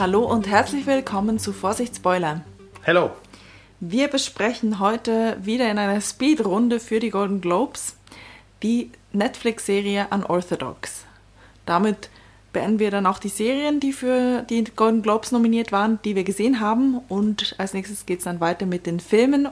Hallo 0.00 0.24
und 0.24 0.48
herzlich 0.48 0.86
willkommen 0.86 1.38
zu 1.38 1.52
Vorsicht 1.52 1.96
Spoiler. 1.96 2.40
Hello. 2.80 3.10
Wir 3.80 4.08
besprechen 4.08 4.78
heute 4.78 5.36
wieder 5.42 5.70
in 5.70 5.76
einer 5.76 6.00
Speedrunde 6.00 6.80
für 6.80 7.00
die 7.00 7.10
Golden 7.10 7.42
Globes 7.42 7.96
die 8.62 8.92
Netflix-Serie 9.12 10.06
Unorthodox. 10.08 11.04
Damit 11.66 12.08
beenden 12.54 12.78
wir 12.78 12.90
dann 12.90 13.04
auch 13.04 13.18
die 13.18 13.28
Serien, 13.28 13.78
die 13.78 13.92
für 13.92 14.40
die 14.48 14.64
Golden 14.74 15.02
Globes 15.02 15.32
nominiert 15.32 15.70
waren, 15.70 15.98
die 16.02 16.16
wir 16.16 16.24
gesehen 16.24 16.60
haben. 16.60 17.02
Und 17.10 17.54
als 17.58 17.74
nächstes 17.74 18.06
geht 18.06 18.20
es 18.20 18.24
dann 18.24 18.40
weiter 18.40 18.64
mit 18.64 18.86
den 18.86 19.00
Filmen. 19.00 19.50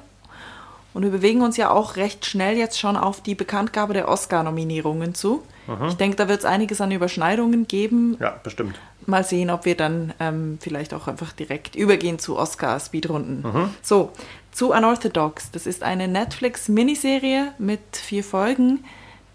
Und 0.99 1.05
wir 1.05 1.13
bewegen 1.13 1.43
uns 1.43 1.57
ja 1.57 1.71
auch 1.71 1.95
recht 1.95 2.27
schnell 2.27 2.57
jetzt 2.57 2.77
schon 2.77 2.97
auf 2.97 3.21
die 3.21 3.37
Bekanntgabe 3.37 3.95
der 3.95 4.09
Oscar-Nominierungen 4.09 5.15
zu. 5.15 5.45
Ich 5.87 5.95
denke, 5.95 6.17
da 6.17 6.27
wird 6.27 6.41
es 6.41 6.45
einiges 6.45 6.81
an 6.81 6.91
Überschneidungen 6.91 7.69
geben. 7.69 8.17
Ja, 8.19 8.41
bestimmt. 8.43 8.81
Mal 9.07 9.23
sehen, 9.23 9.49
ob 9.51 9.65
wir 9.65 9.77
dann 9.77 10.13
ähm, 10.19 10.59
vielleicht 10.61 10.93
auch 10.95 11.07
einfach 11.07 11.33
direkt 11.33 11.77
übergehen 11.77 12.19
zu 12.19 12.37
Oscar-Speedrunden. 12.37 13.71
So, 13.81 14.11
zu 14.51 14.73
Unorthodox. 14.73 15.53
Das 15.53 15.69
ist 15.69 15.85
eine 15.85 16.09
Netflix-Miniserie 16.09 17.53
mit 17.59 17.79
vier 17.93 18.25
Folgen, 18.25 18.83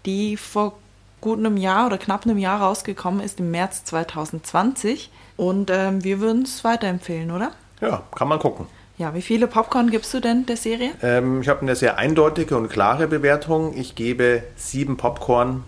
die 0.04 0.36
vor 0.36 0.74
gut 1.22 1.38
einem 1.38 1.56
Jahr 1.56 1.86
oder 1.86 1.96
knapp 1.96 2.26
einem 2.26 2.36
Jahr 2.36 2.60
rausgekommen 2.60 3.20
ist, 3.20 3.40
im 3.40 3.50
März 3.50 3.84
2020. 3.84 5.10
Und 5.38 5.70
ähm, 5.70 6.04
wir 6.04 6.20
würden 6.20 6.42
es 6.42 6.62
weiterempfehlen, 6.62 7.30
oder? 7.30 7.52
Ja, 7.80 8.02
kann 8.14 8.28
man 8.28 8.38
gucken. 8.38 8.66
Ja, 8.96 9.12
wie 9.12 9.22
viele 9.22 9.48
Popcorn 9.48 9.90
gibst 9.90 10.14
du 10.14 10.20
denn 10.20 10.46
der 10.46 10.56
Serie? 10.56 10.92
Ähm, 11.02 11.40
ich 11.40 11.48
habe 11.48 11.62
eine 11.62 11.74
sehr 11.74 11.98
eindeutige 11.98 12.56
und 12.56 12.68
klare 12.68 13.08
Bewertung. 13.08 13.76
Ich 13.76 13.96
gebe 13.96 14.44
sieben 14.54 14.96
Popcorn 14.96 15.64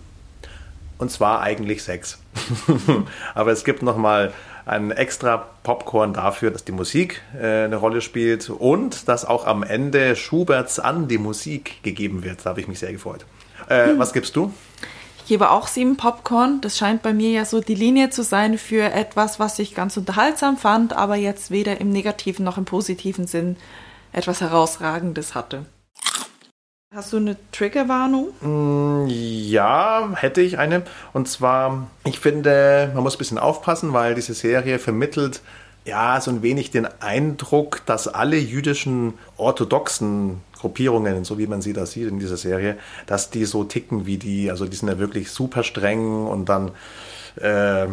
und 0.97 1.11
zwar 1.11 1.41
eigentlich 1.41 1.83
sechs. 1.83 2.19
Aber 3.35 3.51
es 3.51 3.65
gibt 3.65 3.83
nochmal 3.83 4.31
ein 4.65 4.91
extra 4.91 5.45
Popcorn 5.63 6.13
dafür, 6.13 6.51
dass 6.51 6.63
die 6.63 6.71
Musik 6.71 7.21
äh, 7.37 7.65
eine 7.65 7.75
Rolle 7.75 8.01
spielt 8.01 8.49
und 8.49 9.09
dass 9.09 9.25
auch 9.25 9.45
am 9.45 9.63
Ende 9.63 10.15
Schuberts 10.15 10.79
an 10.79 11.09
die 11.09 11.17
Musik 11.17 11.83
gegeben 11.83 12.23
wird. 12.23 12.45
Da 12.45 12.51
habe 12.51 12.61
ich 12.61 12.69
mich 12.69 12.79
sehr 12.79 12.93
gefreut. 12.93 13.25
Äh, 13.67 13.89
Was 13.97 14.13
gibst 14.13 14.37
du? 14.37 14.53
Gebe 15.27 15.51
auch 15.51 15.67
sieben 15.67 15.97
Popcorn. 15.97 16.61
Das 16.61 16.77
scheint 16.77 17.01
bei 17.01 17.13
mir 17.13 17.31
ja 17.31 17.43
so 17.43 17.59
die 17.59 17.75
Linie 17.75 18.09
zu 18.09 18.23
sein 18.23 18.57
für 18.57 18.91
etwas, 18.91 19.39
was 19.39 19.59
ich 19.59 19.75
ganz 19.75 19.97
unterhaltsam 19.97 20.55
fand, 20.55 20.93
aber 20.93 21.15
jetzt 21.15 21.51
weder 21.51 21.81
im 21.81 21.89
negativen 21.89 22.45
noch 22.45 22.57
im 22.57 22.63
positiven 22.63 23.27
Sinn 23.27 23.57
etwas 24.13 24.39
Herausragendes 24.39 25.35
hatte. 25.35 25.65
Hast 26.95 27.11
du 27.11 27.17
eine 27.17 27.35
Triggerwarnung? 27.51 29.07
Ja, 29.09 30.09
hätte 30.15 30.39
ich 30.39 30.57
eine. 30.57 30.83
Und 31.11 31.27
zwar, 31.27 31.87
ich 32.05 32.21
finde, 32.21 32.91
man 32.93 33.03
muss 33.03 33.15
ein 33.15 33.19
bisschen 33.19 33.37
aufpassen, 33.37 33.91
weil 33.91 34.15
diese 34.15 34.33
Serie 34.33 34.79
vermittelt 34.79 35.41
ja 35.83 36.21
so 36.21 36.31
ein 36.31 36.41
wenig 36.41 36.71
den 36.71 36.87
Eindruck, 37.01 37.85
dass 37.85 38.07
alle 38.07 38.37
jüdischen 38.37 39.15
orthodoxen 39.35 40.41
Gruppierungen, 40.57 41.23
so 41.23 41.37
wie 41.37 41.47
man 41.47 41.61
sie 41.61 41.73
da 41.73 41.85
sieht 41.85 42.07
in 42.07 42.19
dieser 42.19 42.37
Serie, 42.37 42.77
dass 43.05 43.29
die 43.29 43.45
so 43.45 43.63
ticken 43.63 44.05
wie 44.05 44.17
die. 44.17 44.49
Also 44.49 44.65
die 44.65 44.75
sind 44.75 44.89
ja 44.89 44.99
wirklich 44.99 45.31
super 45.31 45.63
streng 45.63 46.27
und 46.27 46.49
dann 46.49 46.71
äh, 47.41 47.87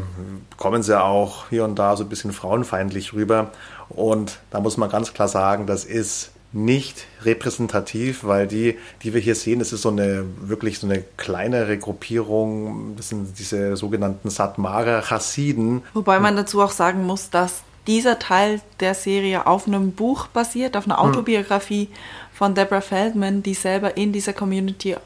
kommen 0.56 0.82
sie 0.82 1.00
auch 1.00 1.48
hier 1.50 1.64
und 1.64 1.78
da 1.78 1.96
so 1.96 2.04
ein 2.04 2.08
bisschen 2.08 2.32
frauenfeindlich 2.32 3.12
rüber. 3.12 3.50
Und 3.88 4.38
da 4.50 4.60
muss 4.60 4.76
man 4.76 4.90
ganz 4.90 5.12
klar 5.12 5.28
sagen, 5.28 5.66
das 5.66 5.84
ist 5.84 6.30
nicht 6.54 7.06
repräsentativ, 7.22 8.24
weil 8.24 8.46
die, 8.46 8.78
die 9.02 9.12
wir 9.12 9.20
hier 9.20 9.34
sehen, 9.34 9.58
das 9.58 9.72
ist 9.72 9.82
so 9.82 9.88
eine 9.88 10.24
wirklich 10.40 10.78
so 10.78 10.86
eine 10.86 11.02
kleinere 11.16 11.76
Gruppierung. 11.78 12.94
Das 12.96 13.08
sind 13.08 13.38
diese 13.38 13.76
sogenannten 13.76 14.30
Satmara 14.30 15.02
Chassiden. 15.02 15.82
Wobei 15.94 16.20
man 16.20 16.36
dazu 16.36 16.62
auch 16.62 16.70
sagen 16.70 17.04
muss, 17.04 17.28
dass 17.30 17.62
dieser 17.88 18.18
Teil 18.18 18.60
der 18.80 18.94
Serie 18.94 19.46
auf 19.46 19.66
einem 19.66 19.92
Buch 19.92 20.28
basiert, 20.28 20.76
auf 20.76 20.86
einer 20.86 21.00
Autobiografie 21.00 21.88
von 22.34 22.54
Deborah 22.54 22.80
Feldman, 22.82 23.42
die 23.42 23.54
selber 23.54 23.96
in 23.96 24.12
dieser 24.12 24.32
Community 24.34 24.96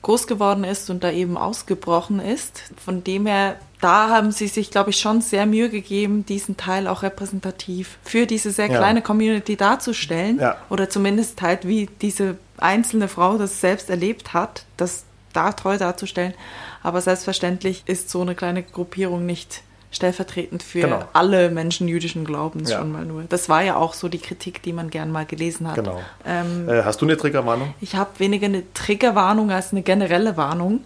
groß 0.00 0.26
geworden 0.26 0.64
ist 0.64 0.90
und 0.90 1.04
da 1.04 1.12
eben 1.12 1.36
ausgebrochen 1.36 2.18
ist. 2.18 2.64
Von 2.84 3.04
dem 3.04 3.26
her, 3.26 3.56
da 3.80 4.08
haben 4.08 4.32
sie 4.32 4.48
sich, 4.48 4.72
glaube 4.72 4.90
ich, 4.90 4.98
schon 4.98 5.20
sehr 5.20 5.46
Mühe 5.46 5.68
gegeben, 5.68 6.26
diesen 6.26 6.56
Teil 6.56 6.88
auch 6.88 7.02
repräsentativ 7.04 7.98
für 8.02 8.26
diese 8.26 8.50
sehr 8.50 8.66
Ja. 8.68 8.78
kleine 8.78 9.02
Community 9.02 9.56
darzustellen. 9.56 10.40
Ja. 10.40 10.56
Oder 10.70 10.90
zumindest 10.90 11.40
halt, 11.40 11.68
wie 11.68 11.88
diese 12.00 12.36
einzelne 12.58 13.06
Frau 13.06 13.38
das 13.38 13.60
selbst 13.60 13.90
erlebt 13.90 14.32
hat, 14.32 14.64
das 14.76 15.04
da 15.32 15.52
treu 15.52 15.78
darzustellen. 15.78 16.34
Aber 16.82 17.00
selbstverständlich 17.00 17.84
ist 17.86 18.10
so 18.10 18.22
eine 18.22 18.34
kleine 18.34 18.62
Gruppierung 18.64 19.24
nicht 19.24 19.62
stellvertretend 19.92 20.62
für 20.62 20.80
Genau. 20.80 21.04
alle 21.12 21.50
Menschen 21.50 21.86
jüdischen 21.86 22.24
Glaubens 22.24 22.70
Ja. 22.70 22.78
schon 22.78 22.90
mal 22.92 23.04
nur. 23.04 23.22
Das 23.28 23.48
war 23.48 23.62
ja 23.62 23.76
auch 23.76 23.94
so 23.94 24.08
die 24.08 24.18
Kritik, 24.18 24.62
die 24.62 24.72
man 24.72 24.90
gern 24.90 25.12
mal 25.12 25.24
gelesen 25.26 25.68
hat. 25.68 25.76
Genau. 25.76 26.00
Ähm, 26.26 26.68
Äh, 26.68 26.82
hast 26.84 27.00
du 27.00 27.06
eine 27.06 27.16
Triggerwarnung? 27.16 27.74
ich 27.80 27.94
habe 27.94 28.10
weniger 28.18 28.46
eine 28.46 28.62
Triggerwarnung 28.74 29.50
als 29.52 29.72
eine 29.72 29.82
generelle 29.82 30.36
Warnung. 30.36 30.80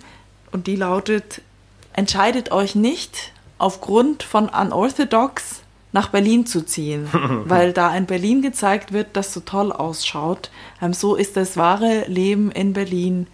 Und 0.52 0.66
die 0.66 0.76
lautet, 0.76 1.40
entscheidet 1.92 2.52
euch 2.52 2.74
nicht 2.74 3.32
aufgrund 3.58 4.22
von 4.22 4.48
Unorthodox 4.48 5.62
nach 5.92 6.08
Berlin 6.10 6.44
zu 6.46 6.62
ziehen, 6.64 7.08
weil 7.46 7.72
da 7.72 7.88
ein 7.88 8.06
Berlin 8.06 8.42
gezeigt 8.42 8.92
wird, 8.92 9.08
das 9.14 9.32
so 9.32 9.40
toll 9.40 9.72
ausschaut. 9.72 10.50
Ähm, 10.82 10.92
so 10.92 11.14
ist 11.14 11.36
das 11.36 11.56
wahre 11.56 12.04
Leben 12.06 12.50
in 12.50 12.72
Berlin, 12.74 13.26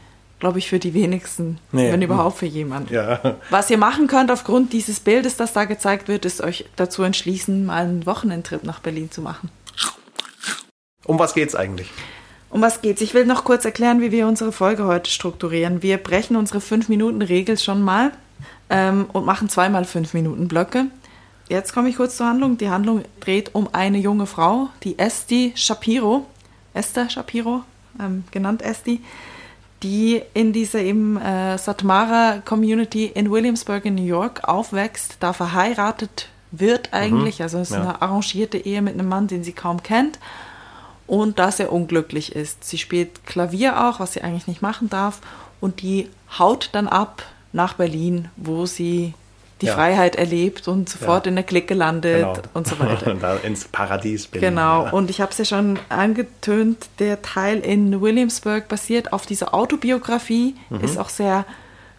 glaube 0.42 0.58
ich, 0.58 0.68
für 0.68 0.80
die 0.80 0.92
wenigsten, 0.92 1.58
Nee. 1.70 1.92
wenn 1.92 2.02
überhaupt 2.02 2.36
für 2.36 2.46
jemanden. 2.46 2.92
Ja. 2.92 3.36
Was 3.50 3.70
ihr 3.70 3.78
machen 3.78 4.08
könnt 4.08 4.28
aufgrund 4.28 4.72
dieses 4.72 4.98
Bildes, 4.98 5.36
das 5.36 5.52
da 5.52 5.66
gezeigt 5.66 6.08
wird, 6.08 6.24
ist 6.24 6.40
euch 6.40 6.64
dazu 6.74 7.04
entschließen, 7.04 7.64
mal 7.64 7.84
einen 7.84 8.06
Wochenendtrip 8.06 8.64
nach 8.64 8.80
Berlin 8.80 9.08
zu 9.12 9.22
machen. 9.22 9.50
Um 11.04 11.16
was 11.20 11.34
geht's 11.34 11.54
eigentlich? 11.54 11.88
Um 12.50 12.60
was 12.60 12.82
geht's? 12.82 13.00
Ich 13.02 13.14
will 13.14 13.24
noch 13.24 13.44
kurz 13.44 13.64
erklären, 13.64 14.00
wie 14.00 14.10
wir 14.10 14.26
unsere 14.26 14.50
Folge 14.50 14.84
heute 14.84 15.08
strukturieren. 15.08 15.80
Wir 15.84 15.96
brechen 15.96 16.34
unsere 16.34 16.58
5-Minuten-Regel 16.58 17.56
schon 17.56 17.80
mal 17.80 18.10
ähm, 18.68 19.06
und 19.12 19.24
machen 19.24 19.48
zweimal 19.48 19.84
5-Minuten-Blöcke. 19.84 20.86
Jetzt 21.48 21.72
komme 21.72 21.88
ich 21.88 21.96
kurz 21.98 22.16
zur 22.16 22.26
Handlung. 22.26 22.58
Die 22.58 22.68
Handlung 22.68 23.04
dreht 23.20 23.54
um 23.54 23.68
eine 23.72 23.98
junge 23.98 24.26
Frau, 24.26 24.70
die 24.82 24.98
Esti 24.98 25.52
Shapiro, 25.54 26.26
Esther 26.74 27.08
Shapiro, 27.08 27.62
ähm, 28.00 28.24
genannt 28.32 28.60
Esti, 28.62 29.00
die 29.82 30.22
in 30.34 30.52
dieser 30.52 30.80
eben 30.80 31.16
äh, 31.20 31.58
Satmara-Community 31.58 33.06
in 33.06 33.30
Williamsburg 33.30 33.84
in 33.84 33.96
New 33.96 34.04
York 34.04 34.44
aufwächst, 34.44 35.16
da 35.20 35.32
verheiratet 35.32 36.28
wird 36.52 36.92
eigentlich. 36.92 37.42
Also 37.42 37.58
es 37.58 37.70
ist 37.70 37.76
ja. 37.76 37.82
eine 37.82 38.02
arrangierte 38.02 38.58
Ehe 38.58 38.82
mit 38.82 38.94
einem 38.94 39.08
Mann, 39.08 39.26
den 39.26 39.42
sie 39.42 39.52
kaum 39.52 39.82
kennt 39.82 40.18
und 41.06 41.38
dass 41.38 41.60
er 41.60 41.72
unglücklich 41.72 42.34
ist. 42.34 42.64
Sie 42.64 42.78
spielt 42.78 43.26
Klavier 43.26 43.86
auch, 43.86 44.00
was 44.00 44.12
sie 44.12 44.22
eigentlich 44.22 44.46
nicht 44.46 44.62
machen 44.62 44.88
darf, 44.88 45.20
und 45.60 45.80
die 45.82 46.08
haut 46.38 46.70
dann 46.72 46.88
ab 46.88 47.22
nach 47.52 47.74
Berlin, 47.74 48.28
wo 48.36 48.66
sie 48.66 49.14
die 49.62 49.66
Ja. 49.66 49.74
Freiheit 49.74 50.16
erlebt 50.16 50.68
und 50.68 50.88
sofort 50.88 51.24
Ja. 51.24 51.30
in 51.30 51.36
der 51.36 51.44
Clique 51.44 51.72
landet 51.74 52.18
Genau. 52.20 52.34
und 52.52 52.66
so 52.66 52.78
weiter. 52.78 53.14
da 53.20 53.36
ins 53.36 53.64
Paradies 53.64 54.26
Berlin. 54.26 54.50
Genau, 54.50 54.84
Ja. 54.84 54.90
und 54.90 55.08
ich 55.08 55.20
habe 55.20 55.32
es 55.32 55.38
ja 55.38 55.44
schon 55.46 55.78
angetönt, 55.88 56.88
der 56.98 57.22
Teil 57.22 57.60
in 57.60 58.00
Williamsburg 58.00 58.68
basiert 58.68 59.12
auf 59.14 59.24
dieser 59.24 59.54
Autobiografie, 59.54 60.56
ist 60.82 60.98
auch 60.98 61.08
sehr 61.08 61.46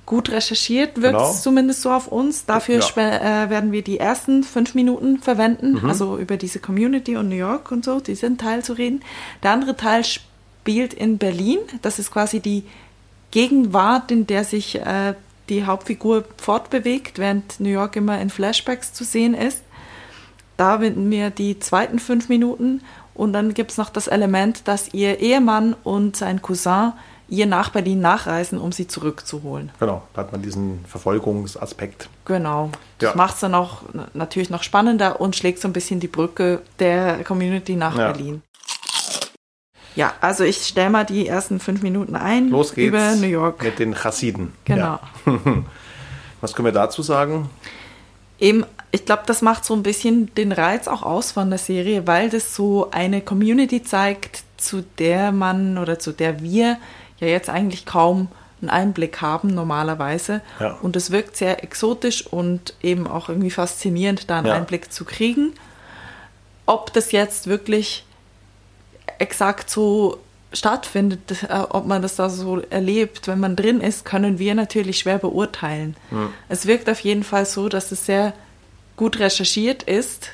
gut 0.06 0.30
recherchiert, 0.30 1.02
wirkt 1.02 1.14
Mhm. 1.16 1.18
Genau. 1.20 1.32
es 1.32 1.42
zumindest 1.42 1.82
so 1.82 1.90
auf 1.92 2.08
uns. 2.10 2.46
Dafür 2.46 2.80
äh, 2.98 3.50
werden 3.50 3.72
wir 3.72 3.82
die 3.84 4.00
ersten 4.00 4.44
fünf 4.44 4.76
Minuten 4.76 5.20
verwenden, 5.20 5.80
Mhm. 5.82 5.90
also 5.90 6.18
über 6.18 6.36
diese 6.36 6.60
Community 6.60 7.16
und 7.16 7.30
New 7.30 7.36
York 7.38 7.72
und 7.72 7.86
so, 7.86 8.02
diesen 8.02 8.38
Teil 8.38 8.64
zu 8.64 8.74
reden. 8.74 9.02
Der 9.44 9.52
andere 9.52 9.78
Teil 9.78 10.04
spielt 10.04 10.94
in 10.94 11.18
Berlin, 11.18 11.60
das 11.82 12.00
ist 12.00 12.12
quasi 12.12 12.42
die 12.42 12.64
Gegenwart, 13.32 14.12
in 14.12 14.28
der 14.28 14.44
sich 14.44 14.76
äh, 14.76 15.14
die 15.50 15.66
Hauptfigur 15.66 16.24
fortbewegt, 16.38 17.20
während 17.20 17.60
New 17.60 17.70
York 17.70 17.96
immer 17.96 18.20
in 18.22 18.30
Flashbacks 18.30 18.94
zu 18.94 19.04
sehen 19.04 19.34
ist. 19.34 19.62
Da 20.58 20.80
wenden 20.82 21.10
wir 21.10 21.30
die 21.30 21.60
zweiten 21.60 22.00
fünf 22.00 22.30
Minuten 22.30 22.82
und 23.14 23.34
dann 23.34 23.54
gibt 23.54 23.72
es 23.72 23.78
noch 23.78 23.90
das 23.90 24.08
Element, 24.08 24.68
dass 24.68 24.94
ihr 24.94 25.20
Ehemann 25.20 25.76
und 25.84 26.16
sein 26.16 26.42
Cousin 26.42 26.94
ihr 27.30 27.46
nach 27.48 27.70
Berlin 27.70 28.00
nachreisen, 28.00 28.60
um 28.60 28.72
sie 28.72 28.88
zurückzuholen. 28.88 29.72
Genau, 29.80 30.04
da 30.14 30.22
hat 30.22 30.32
man 30.32 30.42
diesen 30.44 30.84
Verfolgungsaspekt. 30.88 32.10
Genau. 32.26 32.70
Das 33.00 33.12
Ja. 33.12 33.16
macht 33.16 33.36
es 33.36 33.40
dann 33.40 33.56
auch 33.56 33.82
natürlich 34.14 34.50
noch 34.52 34.62
spannender 34.62 35.20
und 35.20 35.36
schlägt 35.36 35.60
so 35.60 35.68
ein 35.68 35.74
bisschen 35.74 36.00
die 36.00 36.08
Brücke 36.08 36.62
der 36.80 37.24
Community 37.24 37.76
nach 37.76 37.98
Ja. 37.98 38.12
Berlin. 38.12 38.42
Ja, 39.96 40.14
also 40.22 40.44
ich 40.44 40.58
stelle 40.66 40.90
mal 40.90 41.06
die 41.06 41.28
ersten 41.28 41.60
fünf 41.60 41.82
Minuten 41.84 42.16
ein 42.16 42.50
Los 42.50 42.74
geht's 42.74 42.88
über 42.88 43.16
New 43.16 43.28
York. 43.28 43.62
mit 43.64 43.80
den 43.80 43.94
Chassiden. 43.96 44.54
Genau. 44.66 45.00
Ja. 45.26 45.40
Was 46.42 46.54
können 46.54 46.66
wir 46.66 46.72
dazu 46.72 47.02
sagen? 47.02 47.50
Eben, 48.40 48.66
ich 48.92 49.06
glaube, 49.06 49.24
das 49.26 49.42
macht 49.42 49.64
so 49.66 49.74
ein 49.74 49.84
bisschen 49.84 50.34
den 50.36 50.52
Reiz 50.52 50.88
auch 50.88 51.04
aus 51.04 51.32
von 51.32 51.50
der 51.50 51.60
Serie, 51.60 52.06
weil 52.08 52.30
das 52.30 52.56
so 52.56 52.90
eine 52.92 53.22
Community 53.22 53.82
zeigt, 53.84 54.44
zu 54.58 54.84
der 54.98 55.32
man 55.32 55.78
oder 55.78 56.00
zu 56.00 56.12
der 56.12 56.42
wir 56.42 56.78
ja 57.20 57.28
jetzt 57.28 57.50
eigentlich 57.50 57.86
kaum 57.86 58.28
einen 58.62 58.70
Einblick 58.70 59.22
haben 59.22 59.50
normalerweise. 59.50 60.42
Ja. 60.60 60.78
Und 60.82 60.96
es 60.96 61.12
wirkt 61.12 61.38
sehr 61.38 61.64
exotisch 61.64 62.26
und 62.28 62.74
eben 62.82 63.08
auch 63.08 63.30
irgendwie 63.30 63.52
faszinierend, 63.52 64.30
da 64.30 64.38
einen 64.40 64.48
Ja. 64.48 64.54
Einblick 64.56 64.92
zu 64.92 65.06
kriegen. 65.06 65.54
Ob 66.66 66.92
das 66.94 67.12
jetzt 67.12 67.48
wirklich 67.48 68.06
exakt 69.20 69.70
so 69.70 70.20
stattfindet, 70.52 71.44
äh, 71.50 71.54
ob 71.70 71.86
man 71.86 72.02
das 72.02 72.16
da 72.16 72.30
so 72.30 72.60
erlebt, 72.70 73.28
wenn 73.28 73.40
man 73.40 73.56
drin 73.56 73.82
ist, 73.82 74.06
können 74.06 74.40
wir 74.40 74.56
natürlich 74.56 75.00
schwer 75.00 75.18
beurteilen. 75.18 75.96
Es 76.50 76.66
wirkt 76.66 76.90
auf 76.90 77.00
jeden 77.00 77.24
Fall 77.24 77.46
so, 77.46 77.70
dass 77.70 77.92
es 77.92 78.06
sehr 78.06 78.34
gut 78.96 79.20
recherchiert 79.20 79.84
ist 79.84 80.30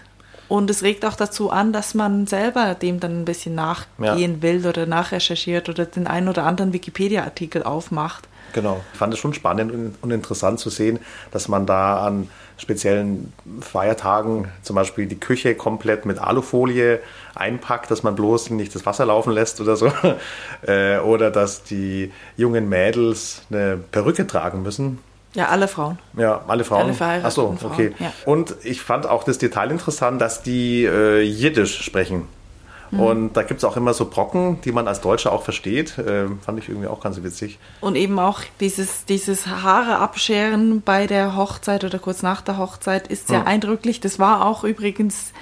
und 0.49 0.69
es 0.69 0.83
regt 0.83 1.05
auch 1.05 1.15
dazu 1.15 1.51
an, 1.51 1.71
dass 1.71 1.93
man 1.93 2.27
selber 2.27 2.75
dem 2.75 2.99
dann 2.99 3.21
ein 3.21 3.25
bisschen 3.25 3.55
nachgehen 3.55 4.41
will 4.41 4.65
oder 4.67 4.85
nachrecherchiert 4.85 5.69
oder 5.69 5.85
den 5.85 6.07
einen 6.07 6.27
oder 6.27 6.43
anderen 6.43 6.73
Wikipedia-Artikel 6.73 7.63
aufmacht. 7.63 8.27
Genau. 8.53 8.81
Ich 8.93 8.97
fand 8.97 9.13
es 9.13 9.19
schon 9.19 9.33
spannend 9.35 9.71
und- 9.71 9.95
und 10.01 10.11
interessant 10.11 10.59
zu 10.59 10.71
sehen, 10.71 10.99
dass 11.31 11.47
man 11.47 11.67
da 11.67 12.05
an 12.05 12.29
speziellen 12.57 13.31
Feiertagen 13.61 14.49
zum 14.63 14.75
Beispiel 14.75 15.05
die 15.05 15.19
Küche 15.19 15.53
komplett 15.55 16.05
mit 16.05 16.19
Alufolie 16.19 16.99
einpackt, 17.35 17.91
dass 17.91 18.03
man 18.03 18.15
bloß 18.15 18.49
nicht 18.49 18.73
das 18.73 18.85
Wasser 18.85 19.05
laufen 19.05 19.31
lässt 19.33 19.61
oder 19.61 19.75
so. 19.75 19.91
Äh, 20.67 20.97
Oder 20.97 21.31
dass 21.31 21.63
die 21.63 22.11
jungen 22.35 22.67
Mädels 22.67 23.43
eine 23.49 23.77
Perücke 23.77 24.27
tragen 24.27 24.61
müssen. 24.61 24.99
Ja, 25.35 25.49
alle 25.49 25.67
Frauen. 25.67 25.99
Ja, 26.17 26.41
alle 26.47 26.63
Frauen. 26.63 26.83
Alle 26.83 26.93
verheirateten 26.93 27.27
Ach 27.27 27.59
so, 27.59 27.67
Frauen, 27.67 27.71
okay. 27.71 27.93
ja. 27.99 28.11
Und 28.25 28.55
ich 28.63 28.81
fand 28.81 29.05
auch 29.05 29.23
das 29.23 29.37
Detail 29.37 29.69
interessant, 29.71 30.19
dass 30.19 30.41
die 30.41 30.85
äh, 30.85 31.21
Jiddisch 31.21 31.81
sprechen. 31.83 32.27
Mhm. 32.91 32.99
Und 32.99 33.33
da 33.33 33.43
gibt 33.43 33.59
es 33.59 33.63
auch 33.63 33.77
immer 33.77 33.93
so 33.93 34.05
Brocken, 34.05 34.59
die 34.61 34.71
man 34.71 34.87
als 34.87 35.01
Deutscher 35.01 35.31
auch 35.31 35.43
versteht. 35.43 35.93
Ähm, 36.05 36.39
fand 36.41 36.57
ich 36.57 36.67
irgendwie 36.69 36.87
auch 36.87 37.01
ganz 37.01 37.21
witzig. 37.21 37.59
Und 37.81 37.95
eben 37.95 38.17
auch 38.17 38.41
dieses, 38.59 39.05
dieses 39.05 39.45
Haare 39.45 39.97
abscheren 39.99 40.81
bei 40.81 41.05
der 41.05 41.35
Hochzeit 41.35 41.83
oder 41.83 41.99
kurz 41.99 42.23
nach 42.23 42.41
der 42.41 42.57
Hochzeit 42.57 43.07
ist 43.07 43.27
sehr 43.27 43.41
Hm. 43.41 43.47
eindrücklich. 43.47 43.99
Das 43.99 44.17
war 44.17 44.43
auch 44.43 44.63
übrigens 44.63 45.33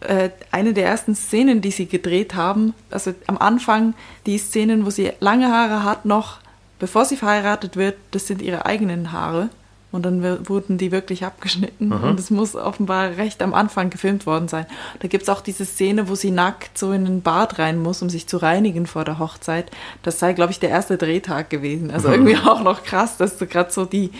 äh, 0.00 0.28
eine 0.50 0.74
der 0.74 0.84
ersten 0.86 1.14
Szenen, 1.14 1.62
die 1.62 1.70
sie 1.70 1.86
gedreht 1.86 2.34
haben. 2.34 2.74
Also 2.90 3.14
am 3.26 3.38
Anfang 3.38 3.94
die 4.26 4.36
Szenen, 4.36 4.84
wo 4.84 4.90
sie 4.90 5.12
lange 5.20 5.50
Haare 5.50 5.84
hat, 5.84 6.04
noch 6.04 6.40
bevor 6.78 7.04
sie 7.04 7.16
verheiratet 7.16 7.76
wird, 7.76 7.96
das 8.10 8.26
sind 8.26 8.42
ihre 8.42 8.66
eigenen 8.66 9.12
Haare. 9.12 9.48
Und 9.92 10.02
dann 10.04 10.48
wurden 10.48 10.76
die 10.76 10.90
wirklich 10.90 11.24
abgeschnitten. 11.24 11.92
Und 11.92 12.18
es 12.18 12.28
muss 12.28 12.56
offenbar 12.56 13.16
recht 13.16 13.40
am 13.42 13.54
Anfang 13.54 13.90
gefilmt 13.90 14.26
worden 14.26 14.48
sein. 14.48 14.66
Da 14.98 15.06
gibt 15.06 15.22
es 15.22 15.28
auch 15.28 15.40
diese 15.40 15.64
Szene, 15.64 16.08
wo 16.08 16.16
sie 16.16 16.32
nackt 16.32 16.76
so 16.76 16.90
in 16.90 17.06
ein 17.06 17.22
Bad 17.22 17.60
rein 17.60 17.80
muss, 17.80 18.02
um 18.02 18.10
sich 18.10 18.26
zu 18.26 18.38
reinigen 18.38 18.86
vor 18.86 19.04
der 19.04 19.20
Hochzeit. 19.20 19.70
Das 20.02 20.18
sei, 20.18 20.32
glaube 20.32 20.50
ich, 20.50 20.58
der 20.58 20.70
erste 20.70 20.98
Drehtag 20.98 21.48
gewesen. 21.48 21.92
Also 21.92 22.08
irgendwie 22.10 22.36
auch 22.36 22.60
noch 22.64 22.82
krass, 22.82 23.18
dass 23.18 23.36
du 23.38 23.46
gerade 23.46 23.70
so 23.70 23.84
die, 23.84 24.10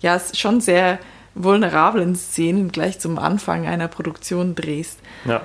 ja, 0.00 0.20
schon 0.34 0.60
sehr 0.60 0.98
vulnerablen 1.34 2.14
Szenen 2.14 2.70
gleich 2.70 2.98
zum 2.98 3.18
Anfang 3.18 3.66
einer 3.66 3.88
Produktion 3.88 4.54
drehst. 4.54 4.98
Ja. 5.24 5.40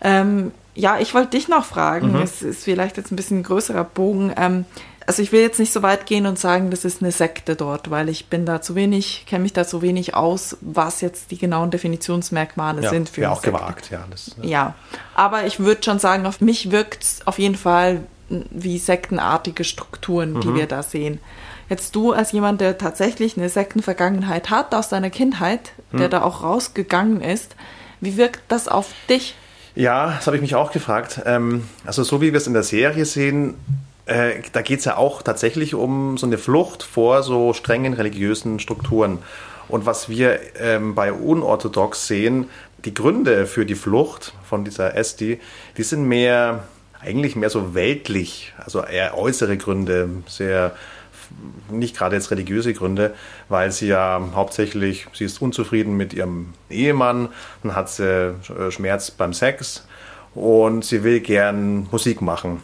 Ähm, 0.00 0.52
ja, 0.74 0.98
ich 1.00 1.12
wollte 1.12 1.32
dich 1.36 1.48
noch 1.48 1.66
fragen, 1.66 2.12
Mhm. 2.12 2.22
es 2.22 2.40
ist 2.40 2.64
vielleicht 2.64 2.96
jetzt 2.96 3.12
ein 3.12 3.16
bisschen 3.16 3.42
größerer 3.42 3.84
Bogen. 3.84 4.32
Ähm, 4.38 4.64
also 5.12 5.22
ich 5.22 5.30
will 5.30 5.42
jetzt 5.42 5.58
nicht 5.58 5.74
so 5.74 5.82
weit 5.82 6.06
gehen 6.06 6.24
und 6.24 6.38
sagen, 6.38 6.70
das 6.70 6.86
ist 6.86 7.02
eine 7.02 7.12
Sekte 7.12 7.54
dort, 7.54 7.90
weil 7.90 8.08
ich 8.08 8.26
bin 8.28 8.46
da 8.46 8.62
zu 8.62 8.74
wenig, 8.74 9.26
kenne 9.28 9.42
mich 9.42 9.52
da 9.52 9.66
zu 9.66 9.82
wenig 9.82 10.14
aus, 10.14 10.56
was 10.62 11.02
jetzt 11.02 11.30
die 11.30 11.36
genauen 11.36 11.70
Definitionsmerkmale 11.70 12.80
Ja, 12.82 12.88
sind 12.88 13.10
für 13.10 13.30
auch 13.30 13.42
Sekte. 13.42 13.52
gewagt, 13.58 13.90
ja. 13.90 14.04
Das, 14.10 14.34
äh, 14.42 14.46
Ja, 14.48 14.74
aber 15.14 15.44
ich 15.46 15.60
würde 15.60 15.82
schon 15.82 15.98
sagen, 15.98 16.24
auf 16.24 16.40
mich 16.40 16.70
wirkt 16.70 17.02
es 17.02 17.26
auf 17.26 17.38
jeden 17.38 17.56
Fall 17.56 18.04
wie 18.28 18.78
sektenartige 18.78 19.64
Strukturen, 19.64 20.32
Mhm. 20.32 20.40
die 20.40 20.54
wir 20.54 20.66
da 20.66 20.82
sehen. 20.82 21.20
Jetzt 21.68 21.94
du 21.94 22.12
als 22.12 22.32
jemand, 22.32 22.62
der 22.62 22.78
tatsächlich 22.78 23.36
eine 23.36 23.50
Sektenvergangenheit 23.50 24.48
hat 24.48 24.74
aus 24.74 24.88
deiner 24.88 25.10
Kindheit, 25.10 25.72
Mhm. 25.90 25.98
der 25.98 26.08
da 26.08 26.22
auch 26.22 26.42
rausgegangen 26.42 27.20
ist, 27.20 27.54
wie 28.00 28.16
wirkt 28.16 28.40
das 28.48 28.66
auf 28.66 28.86
dich? 29.10 29.34
Ja, 29.74 30.06
das 30.16 30.26
habe 30.26 30.36
ich 30.36 30.42
mich 30.42 30.54
auch 30.54 30.72
gefragt. 30.72 31.20
Ähm, 31.26 31.64
also 31.84 32.02
so 32.02 32.20
wie 32.22 32.32
wir 32.32 32.38
es 32.38 32.46
in 32.46 32.54
der 32.54 32.62
Serie 32.62 33.04
sehen, 33.04 33.54
äh, 34.06 34.42
da 34.52 34.62
geht 34.62 34.80
es 34.80 34.84
ja 34.84 34.96
auch 34.96 35.22
tatsächlich 35.22 35.74
um 35.74 36.18
so 36.18 36.26
eine 36.26 36.38
Flucht 36.38 36.82
vor 36.82 37.22
so 37.22 37.52
strengen 37.52 37.94
religiösen 37.94 38.58
Strukturen. 38.58 39.18
Und 39.68 39.86
was 39.86 40.08
wir 40.08 40.40
ähm, 40.60 40.94
bei 40.94 41.12
Unorthodox 41.12 42.06
sehen, 42.06 42.48
die 42.84 42.94
Gründe 42.94 43.46
für 43.46 43.64
die 43.64 43.74
Flucht 43.74 44.34
von 44.44 44.64
dieser 44.64 44.96
Esti, 44.96 45.40
die 45.76 45.82
sind 45.82 46.04
mehr, 46.04 46.64
eigentlich 47.00 47.36
mehr 47.36 47.50
so 47.50 47.74
weltlich, 47.74 48.52
also 48.58 48.82
eher 48.82 49.16
äußere 49.16 49.56
Gründe, 49.56 50.10
sehr 50.26 50.72
nicht 51.70 51.96
gerade 51.96 52.16
jetzt 52.16 52.30
religiöse 52.30 52.74
Gründe, 52.74 53.14
weil 53.48 53.72
sie 53.72 53.86
ja 53.86 54.20
hauptsächlich, 54.34 55.06
sie 55.14 55.24
ist 55.24 55.40
unzufrieden 55.40 55.96
mit 55.96 56.12
ihrem 56.12 56.52
Ehemann, 56.68 57.28
dann 57.62 57.74
hat 57.74 57.88
sie 57.88 58.04
äh, 58.04 58.70
Schmerz 58.70 59.10
beim 59.10 59.32
Sex 59.32 59.86
und 60.34 60.84
sie 60.84 61.04
will 61.04 61.20
gern 61.20 61.88
Musik 61.90 62.20
machen. 62.20 62.62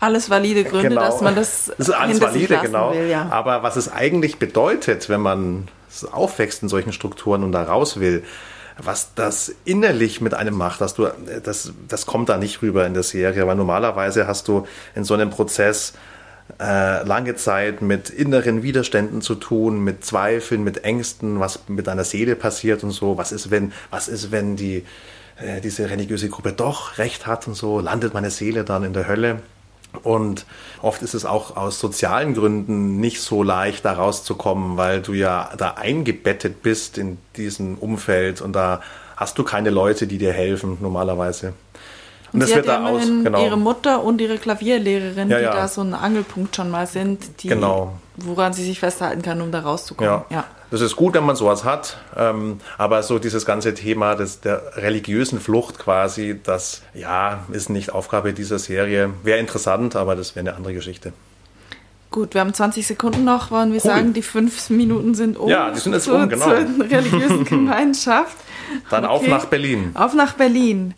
Alles 0.00 0.30
valide 0.30 0.64
Gründe, 0.64 0.88
Genau. 0.88 1.02
dass 1.02 1.20
man 1.20 1.34
das, 1.34 1.70
Das 1.76 1.88
ist 1.88 1.94
alles 1.94 2.20
valide, 2.20 2.54
lassen 2.54 2.66
genau. 2.66 2.92
will, 2.94 3.08
ja. 3.08 3.28
Aber 3.30 3.62
was 3.62 3.76
es 3.76 3.92
eigentlich 3.92 4.38
bedeutet, 4.38 5.08
wenn 5.10 5.20
man 5.20 5.68
aufwächst 6.10 6.62
in 6.62 6.68
solchen 6.70 6.92
Strukturen 6.92 7.44
und 7.44 7.52
da 7.52 7.62
raus 7.64 8.00
will, 8.00 8.24
was 8.78 9.12
das 9.14 9.54
innerlich 9.66 10.22
mit 10.22 10.32
einem 10.32 10.54
macht, 10.56 10.80
dass 10.80 10.94
du, 10.94 11.08
das, 11.42 11.72
das 11.86 12.06
kommt 12.06 12.30
da 12.30 12.38
nicht 12.38 12.62
rüber 12.62 12.86
in 12.86 12.94
der 12.94 13.02
Serie, 13.02 13.46
weil 13.46 13.56
normalerweise 13.56 14.26
hast 14.26 14.48
du 14.48 14.66
in 14.94 15.04
so 15.04 15.12
einem 15.12 15.28
Prozess 15.28 15.92
äh, 16.58 17.04
lange 17.04 17.36
Zeit 17.36 17.82
mit 17.82 18.08
inneren 18.08 18.62
Widerständen 18.62 19.20
zu 19.20 19.34
tun, 19.34 19.84
mit 19.84 20.04
Zweifeln, 20.04 20.64
mit 20.64 20.82
Ängsten, 20.84 21.40
was 21.40 21.60
mit 21.68 21.86
deiner 21.88 22.04
Seele 22.04 22.36
passiert 22.36 22.82
und 22.82 22.90
so. 22.92 23.18
Was 23.18 23.32
ist, 23.32 23.50
wenn, 23.50 23.72
was 23.90 24.08
ist, 24.08 24.32
wenn 24.32 24.56
die, 24.56 24.84
äh, 25.40 25.60
diese 25.60 25.90
religiöse 25.90 26.28
Gruppe 26.30 26.52
doch 26.52 26.96
recht 26.98 27.26
hat 27.26 27.46
und 27.46 27.54
so? 27.54 27.80
Landet 27.80 28.14
meine 28.14 28.30
Seele 28.30 28.64
dann 28.64 28.82
in 28.82 28.94
der 28.94 29.06
Hölle? 29.06 29.40
Und 30.02 30.46
oft 30.82 31.02
ist 31.02 31.14
es 31.14 31.24
auch 31.24 31.56
aus 31.56 31.80
sozialen 31.80 32.34
Gründen 32.34 33.00
nicht 33.00 33.20
so 33.20 33.42
leicht, 33.42 33.84
da 33.84 33.92
rauszukommen, 33.94 34.76
weil 34.76 35.02
du 35.02 35.12
ja 35.12 35.50
da 35.56 35.72
eingebettet 35.72 36.62
bist 36.62 36.96
in 36.96 37.18
diesem 37.36 37.76
Umfeld 37.78 38.40
und 38.40 38.52
da 38.52 38.80
hast 39.16 39.36
du 39.38 39.44
keine 39.44 39.70
Leute, 39.70 40.06
die 40.06 40.18
dir 40.18 40.32
helfen, 40.32 40.78
normalerweise. 40.80 41.52
Und 42.32 42.46
sie 42.46 42.54
hat 42.54 42.66
ja 42.66 42.76
immerhin 42.76 43.24
genau. 43.24 43.44
ihre 43.44 43.58
Mutter 43.58 44.02
und 44.04 44.20
ihre 44.20 44.38
Klavierlehrerin, 44.38 45.28
Ja, 45.28 45.38
die 45.38 45.44
ja. 45.44 45.52
da 45.54 45.68
so 45.68 45.80
ein 45.80 45.94
Angelpunkt 45.94 46.54
schon 46.54 46.70
mal 46.70 46.86
sind, 46.86 47.42
die, 47.42 47.48
Genau. 47.48 47.98
Woran 48.24 48.52
sie 48.52 48.64
sich 48.64 48.80
festhalten 48.80 49.22
kann, 49.22 49.40
um 49.40 49.50
da 49.52 49.60
rauszukommen. 49.60 50.12
Ja. 50.30 50.36
ja. 50.36 50.44
das 50.70 50.80
ist 50.80 50.96
gut, 50.96 51.14
wenn 51.14 51.24
man 51.24 51.36
sowas 51.36 51.64
hat, 51.64 51.96
ähm, 52.16 52.60
aber 52.78 53.02
so 53.02 53.18
dieses 53.18 53.46
ganze 53.46 53.74
Thema 53.74 54.14
des, 54.14 54.40
der 54.40 54.76
religiösen 54.76 55.40
Flucht 55.40 55.78
quasi, 55.78 56.40
das 56.42 56.82
ja 56.94 57.44
ist 57.52 57.70
nicht 57.70 57.92
Aufgabe 57.92 58.32
dieser 58.32 58.58
Serie. 58.58 59.10
Wäre 59.22 59.38
interessant, 59.38 59.96
aber 59.96 60.16
das 60.16 60.34
wäre 60.36 60.46
eine 60.48 60.56
andere 60.56 60.74
Geschichte. 60.74 61.12
Gut, 62.10 62.34
wir 62.34 62.40
haben 62.40 62.52
20 62.52 62.84
Sekunden 62.86 63.22
noch, 63.24 63.52
wollen 63.52 63.72
wir 63.72 63.76
Cool. 63.84 63.90
sagen, 63.90 64.12
die 64.14 64.22
fünf 64.22 64.68
Minuten 64.70 65.14
sind 65.14 65.36
um. 65.36 65.48
Ja, 65.48 65.70
die 65.70 65.78
sind 65.78 65.92
jetzt 65.92 66.04
zur, 66.06 66.16
um, 66.22 66.28
genau. 66.28 66.44
Zur 66.78 66.90
religiösen 66.90 67.44
Gemeinschaft. 67.44 68.36
Dann 68.90 69.04
auf 69.04 69.20
Okay. 69.22 69.30
nach 69.30 69.44
Berlin. 69.46 69.92
Auf 69.94 70.14
nach 70.14 70.32
Berlin. 70.34 70.94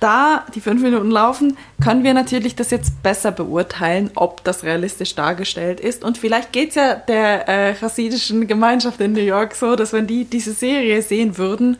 Da 0.00 0.44
die 0.54 0.60
fünf 0.60 0.82
Minuten 0.82 1.10
laufen, 1.10 1.56
können 1.82 2.04
wir 2.04 2.12
natürlich 2.12 2.54
das 2.54 2.70
jetzt 2.70 3.02
besser 3.02 3.32
beurteilen, 3.32 4.10
ob 4.14 4.44
das 4.44 4.62
realistisch 4.62 5.14
dargestellt 5.14 5.80
ist. 5.80 6.04
Und 6.04 6.18
vielleicht 6.18 6.52
geht 6.52 6.70
es 6.70 6.74
ja 6.74 6.94
der 6.96 7.48
äh, 7.48 7.74
chassidischen 7.74 8.46
Gemeinschaft 8.46 9.00
in 9.00 9.12
New 9.14 9.20
York 9.22 9.54
so, 9.54 9.74
dass 9.74 9.94
wenn 9.94 10.06
die 10.06 10.24
diese 10.26 10.52
Serie 10.52 11.00
sehen 11.00 11.38
würden, 11.38 11.78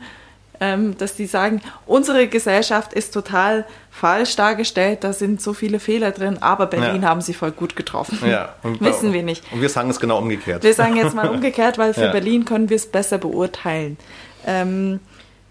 ähm, 0.59 0.97
dass 0.97 1.15
die 1.15 1.27
sagen, 1.27 1.61
unsere 1.85 2.27
Gesellschaft 2.27 2.91
ist 2.93 3.13
total 3.13 3.65
falsch 3.91 4.35
dargestellt, 4.35 5.03
da 5.03 5.13
sind 5.13 5.39
so 5.39 5.53
viele 5.53 5.79
Fehler 5.79 6.09
drin, 6.09 6.39
aber 6.41 6.65
Berlin 6.65 7.03
Ja. 7.03 7.09
haben 7.09 7.21
sie 7.21 7.35
voll 7.35 7.51
gut 7.51 7.75
getroffen. 7.75 8.17
Ja, 8.27 8.55
und- 8.63 8.81
Wissen 8.81 9.13
wir 9.13 9.21
nicht. 9.21 9.43
Und 9.51 9.61
wir 9.61 9.69
sagen 9.69 9.91
es 9.91 9.99
genau 9.99 10.17
umgekehrt. 10.17 10.63
Wir 10.63 10.73
sagen 10.73 10.95
jetzt 10.97 11.13
mal 11.13 11.27
umgekehrt, 11.35 11.77
weil 11.77 11.93
für 11.93 12.05
Ja. 12.05 12.11
Berlin 12.11 12.45
können 12.45 12.71
wir 12.71 12.77
es 12.77 12.87
besser 12.87 13.19
beurteilen. 13.19 13.97
Ähm, 14.47 14.99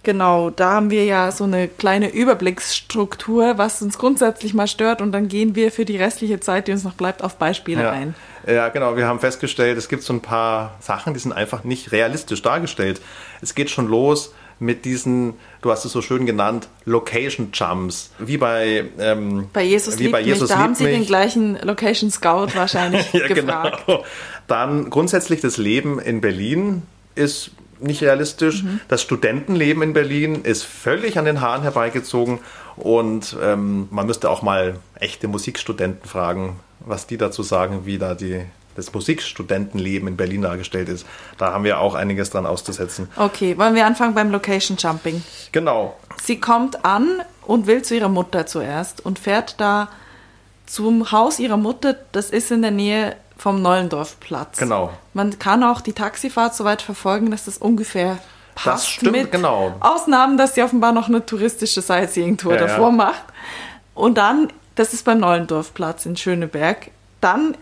genau, 0.06 0.48
da 0.48 0.70
haben 0.72 0.90
wir 0.90 1.04
ja 1.04 1.30
so 1.32 1.44
eine 1.44 1.68
kleine 1.68 2.08
Überblicksstruktur, 2.10 3.58
was 3.58 3.82
uns 3.82 3.98
grundsätzlich 3.98 4.54
mal 4.54 4.66
stört 4.68 5.02
und 5.02 5.12
dann 5.12 5.28
gehen 5.28 5.54
wir 5.54 5.70
für 5.70 5.84
die 5.84 5.96
restliche 5.98 6.40
Zeit, 6.40 6.68
die 6.68 6.72
uns 6.72 6.84
noch 6.84 6.94
bleibt, 6.94 7.22
auf 7.22 7.36
Beispiele 7.36 7.82
Ja. 7.82 7.90
ein. 7.90 8.14
ja, 8.46 8.68
genau. 8.70 8.96
Wir 8.96 9.06
haben 9.06 9.20
festgestellt, 9.20 9.76
es 9.76 9.88
gibt 9.88 10.02
so 10.02 10.12
ein 10.14 10.22
paar 10.22 10.76
Sachen, 10.80 11.12
die 11.12 11.20
sind 11.20 11.32
einfach 11.32 11.64
nicht 11.64 11.92
realistisch 11.92 12.40
dargestellt. 12.40 13.00
Es 13.42 13.54
geht 13.54 13.68
schon 13.68 13.88
los 13.88 14.32
mit 14.58 14.86
diesen, 14.86 15.34
du 15.60 15.70
hast 15.70 15.84
es 15.84 15.92
so 15.92 16.00
schön 16.00 16.24
genannt, 16.24 16.68
Location 16.86 17.50
Jumps. 17.52 18.10
Wie 18.18 18.38
bei, 18.38 18.84
ähm, 18.98 19.48
Bei 19.52 19.62
Jesus 19.62 19.98
wie 19.98 20.04
liebt 20.04 20.12
bei 20.12 20.20
Jesus 20.22 20.48
mich, 20.48 20.56
da 20.56 20.58
haben 20.58 20.74
sie 20.74 20.84
den 20.86 21.04
gleichen 21.04 21.58
Location 21.60 22.10
Scout 22.10 22.54
wahrscheinlich 22.54 23.12
ja, 23.12 23.26
gefragt. 23.26 23.84
genau. 23.86 24.04
Dann 24.46 24.88
grundsätzlich 24.88 25.40
das 25.42 25.58
Leben 25.58 25.98
in 25.98 26.20
Berlin 26.22 26.82
ist 27.16 27.50
nicht 27.80 28.02
realistisch. 28.02 28.62
Mhm. 28.62 28.80
Das 28.88 29.02
Studentenleben 29.02 29.82
in 29.82 29.92
Berlin 29.92 30.42
ist 30.42 30.64
völlig 30.64 31.18
an 31.18 31.24
den 31.24 31.40
Haaren 31.40 31.62
herbeigezogen. 31.62 32.38
Und 32.76 33.36
ähm, 33.42 33.88
man 33.90 34.06
müsste 34.06 34.30
auch 34.30 34.42
mal 34.42 34.78
echte 35.00 35.28
Musikstudenten 35.28 36.08
fragen, 36.08 36.60
was 36.80 37.06
die 37.06 37.16
dazu 37.16 37.42
sagen, 37.42 37.86
wie 37.86 37.98
da 37.98 38.14
die 38.14 38.44
das 38.76 38.92
Musikstudentenleben 38.92 40.06
in 40.06 40.16
Berlin 40.16 40.42
dargestellt 40.42 40.88
ist. 40.88 41.06
Da 41.38 41.52
haben 41.52 41.64
wir 41.64 41.80
auch 41.80 41.94
einiges 41.94 42.30
dran 42.30 42.46
auszusetzen. 42.46 43.08
Okay, 43.16 43.56
wollen 43.58 43.74
wir 43.74 43.86
anfangen 43.86 44.14
beim 44.14 44.30
Location 44.30 44.76
Jumping? 44.76 45.22
Genau. 45.52 45.96
Sie 46.22 46.38
kommt 46.38 46.84
an 46.84 47.22
und 47.46 47.66
will 47.66 47.82
zu 47.82 47.96
ihrer 47.96 48.10
Mutter 48.10 48.46
zuerst 48.46 49.04
und 49.04 49.18
fährt 49.18 49.60
da 49.60 49.88
zum 50.66 51.10
Haus 51.10 51.38
ihrer 51.38 51.56
Mutter. 51.56 51.96
Das 52.12 52.30
ist 52.30 52.50
in 52.50 52.62
der 52.62 52.70
Nähe 52.70 53.16
vom 53.46 53.62
Neulendorfplatz. 53.62 54.58
Genau. 54.58 54.90
Man 55.14 55.38
kann 55.38 55.62
auch 55.62 55.80
die 55.80 55.92
Taxifahrt 55.92 56.56
so 56.56 56.64
weit 56.64 56.82
verfolgen, 56.82 57.30
dass 57.30 57.44
das 57.44 57.58
ungefähr 57.58 58.18
passt. 58.56 58.66
Das 58.66 58.88
stimmt, 58.88 59.12
mit 59.12 59.30
genau. 59.30 59.72
Ausnahmen, 59.78 60.36
dass 60.36 60.56
sie 60.56 60.64
offenbar 60.64 60.90
noch 60.90 61.06
eine 61.06 61.24
touristische 61.24 61.80
Sightseeing-Tour 61.80 62.54
Ja, 62.54 62.60
ja. 62.62 62.66
davor 62.66 62.90
macht. 62.90 63.22
Und 63.94 64.18
dann, 64.18 64.48
das 64.74 64.92
ist 64.94 65.04
beim 65.04 65.20
Neulendorfplatz 65.20 66.06
in 66.06 66.16
Schöneberg, 66.16 66.90
dann 67.20 67.56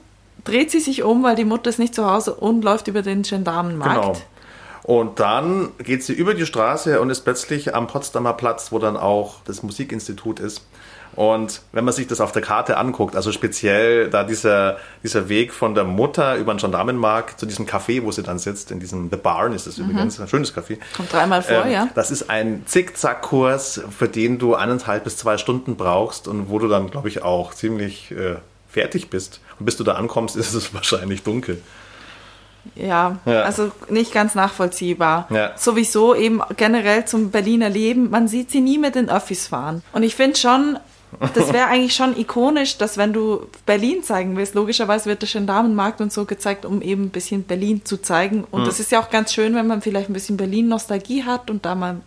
dreht 0.45 0.71
sie 0.71 0.81
sich 0.81 1.03
um, 1.03 1.23
weil 1.23 1.37
die 1.37 1.45
Mutter 1.45 1.69
ist 1.69 1.79
nicht 1.79 1.95
zu 1.95 2.11
Hause 2.11 2.33
und 2.33 2.65
läuft 2.65 2.89
über 2.89 3.03
den 3.03 3.21
Gendarmenmarkt. 3.21 4.01
Genau. 4.01 4.17
Und 4.85 5.21
dann 5.21 5.69
geht 5.77 6.03
sie 6.03 6.15
über 6.15 6.33
die 6.33 6.47
Straße 6.47 6.99
und 6.99 7.11
ist 7.11 7.25
plötzlich 7.25 7.75
am 7.75 7.89
Potsdamer 7.89 8.33
Platz, 8.33 8.73
wo 8.73 8.79
dann 8.79 8.97
auch 8.97 9.37
das 9.45 9.63
Musikinstitut 9.63 10.41
ist. 10.41 10.63
Und 11.17 11.63
wenn 11.73 11.85
man 11.85 11.95
sich 11.95 12.07
das 12.07 12.21
auf 12.21 12.33
der 12.33 12.43
Karte 12.43 12.77
anguckt, 12.77 13.15
also 13.17 13.31
speziell 13.33 14.11
da 14.11 14.25
dieser, 14.25 14.79
dieser 15.03 15.29
Weg 15.29 15.53
von 15.53 15.75
der 15.75 15.85
Mutter 15.85 16.37
über 16.37 16.53
den 16.53 16.59
Gendarmenmarkt 16.59 17.39
zu 17.39 17.47
diesem 17.47 17.67
Café, 17.67 18.03
wo 18.03 18.11
sie 18.11 18.23
dann 18.23 18.39
sitzt, 18.39 18.71
in 18.71 18.81
diesem 18.81 19.11
The 19.11 19.17
Barn 19.17 19.53
ist 19.53 19.67
das 19.67 19.79
übrigens, 19.79 20.19
ein 20.21 20.27
schönes 20.29 20.55
Café. 20.55 20.79
Kommt 20.97 21.13
dreimal 21.13 21.43
vor, 21.43 21.65
Ähm, 21.67 21.73
ja. 21.73 21.89
Das 21.95 22.11
ist 22.11 22.31
ein 22.31 22.63
Zickzack-Kurs, 22.67 23.83
für 23.97 24.09
den 24.09 24.39
du 24.39 24.55
eineinhalb 24.55 25.05
bis 25.05 25.17
zwei 25.17 25.39
Stunden 25.39 25.77
brauchst 25.77 26.27
und 26.29 26.49
wo 26.51 26.59
du 26.59 26.69
dann, 26.69 26.91
glaube 26.91 27.09
ich, 27.09 27.23
auch 27.23 27.55
ziemlich 27.55 28.11
äh, 28.11 28.37
fertig 28.69 29.09
bist. 29.11 29.41
Und 29.61 29.67
bis 29.67 29.77
du 29.77 29.85
da 29.85 29.93
ankommst, 29.95 30.35
ist 30.37 30.55
es 30.55 30.75
wahrscheinlich 30.75 31.23
dunkel. 31.23 31.61
Ja, 32.77 33.19
Ja. 33.27 33.43
also 33.43 33.71
nicht 33.91 34.13
ganz 34.15 34.35
nachvollziehbar. 34.35 35.27
Ja. 35.31 35.53
Sowieso 35.57 36.15
eben 36.15 36.41
generell 36.57 37.05
zum 37.05 37.31
Berliner 37.31 37.69
Leben, 37.69 38.09
man 38.11 38.27
sieht 38.27 38.51
sie 38.51 38.63
nie 38.63 38.79
mit 38.79 38.95
den 38.95 39.11
Öffis 39.11 39.47
fahren. 39.47 39.83
Und 39.93 40.03
ich 40.03 40.17
finde 40.17 40.39
schon, 40.39 40.79
das 41.35 41.53
wäre 41.53 41.67
eigentlich 41.69 41.95
schon 41.95 42.19
ikonisch, 42.19 42.79
dass 42.79 42.97
wenn 42.97 43.13
du 43.13 43.47
Berlin 43.67 44.03
zeigen 44.03 44.37
willst, 44.37 44.55
logischerweise 44.55 45.07
wird 45.07 45.23
der 45.23 45.29
Gendarmenmarkt 45.29 46.01
und 46.01 46.13
so 46.13 46.25
gezeigt, 46.25 46.65
um 46.65 46.83
eben 46.83 47.05
ein 47.05 47.11
bisschen 47.11 47.45
Berlin 47.45 47.85
zu 47.85 47.99
zeigen. 47.99 48.45
Und 48.51 48.67
das 48.67 48.81
ist 48.81 48.93
ja 48.93 49.01
auch 49.01 49.11
ganz 49.11 49.33
schön, 49.33 49.55
wenn 49.55 49.67
man 49.67 49.83
vielleicht 49.83 50.11
ein 50.11 50.15
bisschen 50.15 50.37
Berlin-Nostalgie 50.37 51.25
hat 51.25 51.51
und 51.51 51.65
da 51.65 51.75
mal 51.75 52.01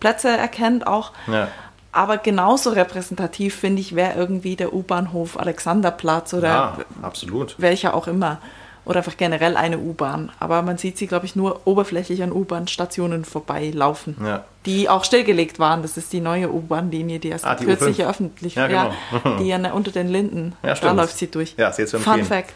Plätze 0.00 0.28
erkennt 0.28 0.86
auch. 0.86 1.12
Ja. 1.26 1.48
Aber 1.92 2.18
genauso 2.18 2.70
repräsentativ, 2.70 3.56
finde 3.56 3.80
ich, 3.80 3.96
wäre 3.96 4.14
irgendwie 4.16 4.56
der 4.56 4.72
U-Bahnhof 4.72 5.38
Alexanderplatz 5.38 6.32
oder 6.34 6.48
Ja, 6.48 6.78
absolut. 7.02 7.56
welcher 7.58 7.94
auch 7.94 8.06
immer. 8.06 8.38
Oder 8.84 8.98
einfach 8.98 9.16
generell 9.16 9.56
eine 9.56 9.78
U-Bahn. 9.78 10.32
Aber 10.40 10.62
man 10.62 10.78
sieht 10.78 10.96
sie, 10.98 11.06
glaube 11.06 11.26
ich, 11.26 11.36
nur 11.36 11.66
oberflächlich 11.66 12.22
an 12.22 12.32
U-Bahn-Stationen 12.32 13.24
vorbeilaufen. 13.24 14.16
Ja. 14.24 14.44
Die 14.66 14.90
auch 14.90 15.04
stillgelegt 15.04 15.58
waren. 15.58 15.80
Das 15.80 15.96
ist 15.96 16.12
die 16.12 16.20
neue 16.20 16.50
U-Bahn-Linie, 16.52 17.18
die 17.18 17.28
erst 17.30 17.46
Ah, 17.46 17.54
die 17.54 17.64
kürzlich 17.64 17.96
U5. 17.96 18.02
eröffentlich 18.02 18.54
Ja, 18.56 18.66
genau. 18.66 18.92
die 19.38 19.44
ja 19.48 19.56
ne- 19.56 19.72
unter 19.72 19.90
den 19.90 20.08
Linden. 20.08 20.54
Ja, 20.62 20.74
da 20.74 20.92
läuft 20.92 21.16
sie 21.16 21.28
durch. 21.30 21.54
Ja, 21.56 21.72
zu 21.72 21.86
Fun 21.86 21.96
empfehlen. 22.20 22.24
Fact. 22.26 22.52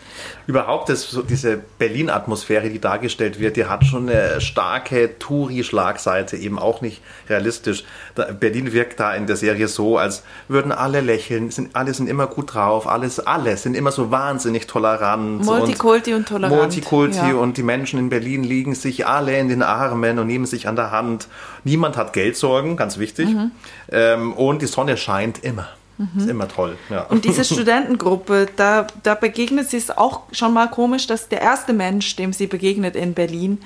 Überhaupt 0.46 0.90
ist 0.90 1.10
so 1.10 1.22
diese 1.22 1.56
Berlin-Atmosphäre, 1.78 2.68
die 2.68 2.78
dargestellt 2.78 3.40
wird, 3.40 3.56
die 3.56 3.64
hat 3.64 3.86
schon 3.86 4.10
eine 4.10 4.42
starke 4.42 5.18
Touri-Schlagseite, 5.18 6.36
eben 6.36 6.58
auch 6.58 6.82
nicht 6.82 7.00
realistisch. 7.30 7.84
Berlin 8.38 8.72
wirkt 8.74 9.00
da 9.00 9.14
in 9.14 9.26
der 9.26 9.36
Serie 9.36 9.68
so, 9.68 9.96
als 9.96 10.24
würden 10.48 10.72
alle 10.72 11.00
lächeln, 11.00 11.50
sind, 11.50 11.74
alle 11.74 11.94
sind 11.94 12.08
immer 12.08 12.26
gut 12.26 12.54
drauf, 12.54 12.86
alles, 12.86 13.18
alle 13.20 13.56
sind 13.56 13.74
immer 13.74 13.92
so 13.92 14.10
wahnsinnig 14.10 14.66
tolerant. 14.66 15.42
Multikulti 15.44 16.12
und 16.12 16.28
tolerant, 16.28 16.54
Multikulti 16.54 17.16
ja. 17.16 17.34
und 17.34 17.56
die 17.56 17.62
Menschen 17.62 17.98
in 17.98 18.08
Berlin 18.10 18.44
liegen 18.44 18.74
sich 18.74 19.06
alle 19.06 19.38
in 19.38 19.48
den 19.48 19.62
Armen 19.62 20.18
und 20.18 20.26
nehmen 20.26 20.44
sich 20.46 20.68
an 20.68 20.76
der 20.76 20.90
Hand. 20.90 21.28
Niemand 21.64 21.93
hat 21.96 22.12
Geldsorgen, 22.12 22.76
ganz 22.76 22.98
wichtig. 22.98 23.28
Mhm. 23.28 23.50
Ähm, 23.90 24.32
und 24.32 24.62
die 24.62 24.66
Sonne 24.66 24.96
scheint 24.96 25.42
immer. 25.42 25.68
Ist 26.16 26.28
immer 26.28 26.48
toll. 26.48 26.76
Ja. 26.90 27.02
Und 27.04 27.24
diese 27.24 27.44
Studentengruppe, 27.54 28.48
da, 28.56 28.86
da 29.04 29.14
begegnet 29.14 29.70
sie 29.70 29.76
es 29.76 29.90
auch 29.90 30.22
schon 30.32 30.52
mal 30.52 30.68
komisch, 30.68 31.06
dass 31.06 31.28
der 31.28 31.40
erste 31.40 31.72
Mensch, 31.72 32.16
dem 32.16 32.32
sie 32.32 32.48
begegnet 32.48 32.96
in 32.96 33.14
Berlin, 33.14 33.60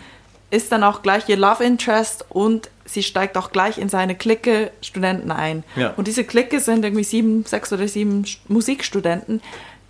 ist 0.51 0.71
dann 0.73 0.83
auch 0.83 1.03
gleich 1.03 1.29
ihr 1.29 1.37
Love 1.37 1.65
Interest 1.65 2.27
und 2.29 2.71
sie 2.85 3.03
steigt 3.03 3.37
auch 3.37 3.51
gleich 3.51 3.79
in 3.79 3.89
seine 3.89 4.15
Clique 4.15 4.71
Studenten 4.83 5.31
ein. 5.31 5.65
Ja. 5.77 5.93
Und 5.97 6.07
diese 6.07 6.25
Clique 6.25 6.61
sind 6.61 6.85
irgendwie 6.85 7.05
sieben, 7.05 7.45
sechs 7.45 7.73
oder 7.73 7.89
sieben 7.89 8.25
Musikstudenten, 8.49 9.43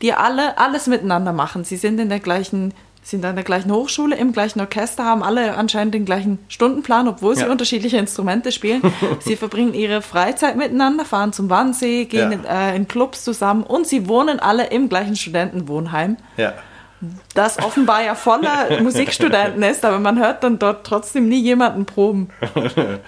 die 0.02 0.12
alle 0.12 0.58
alles 0.58 0.86
miteinander 0.86 1.32
machen. 1.32 1.64
Sie 1.64 1.76
sind 1.76 1.98
in 2.00 2.08
der 2.08 2.20
gleichen 2.20 2.72
sind 3.10 3.24
an 3.24 3.36
der 3.36 3.44
gleichen 3.44 3.72
Hochschule, 3.72 4.16
im 4.16 4.32
gleichen 4.32 4.60
Orchester, 4.60 5.04
haben 5.04 5.22
alle 5.22 5.54
anscheinend 5.56 5.94
den 5.94 6.04
gleichen 6.04 6.38
Stundenplan, 6.48 7.08
obwohl 7.08 7.34
sie 7.34 7.42
Ja. 7.42 7.50
unterschiedliche 7.50 7.96
Instrumente 7.96 8.52
spielen. 8.52 8.82
sie 9.20 9.36
verbringen 9.36 9.72
ihre 9.74 10.02
Freizeit 10.02 10.56
miteinander, 10.56 11.04
fahren 11.04 11.32
zum 11.32 11.48
Wannsee, 11.48 12.04
gehen 12.04 12.30
Ja. 12.32 12.38
in, 12.38 12.44
äh, 12.44 12.76
in 12.76 12.86
Clubs 12.88 13.24
zusammen 13.24 13.62
und 13.62 13.86
sie 13.86 14.08
wohnen 14.08 14.40
alle 14.40 14.66
im 14.66 14.88
gleichen 14.88 15.16
Studentenwohnheim, 15.16 16.16
ja. 16.36 16.52
Das 17.34 17.58
offenbar 17.58 18.02
ja 18.02 18.14
voller 18.14 18.80
Musikstudenten 18.82 19.62
ist, 19.62 19.84
aber 19.84 19.98
man 19.98 20.18
hört 20.18 20.42
dann 20.42 20.58
dort 20.58 20.86
trotzdem 20.86 21.28
nie 21.28 21.40
jemanden 21.40 21.86
proben. 21.86 22.30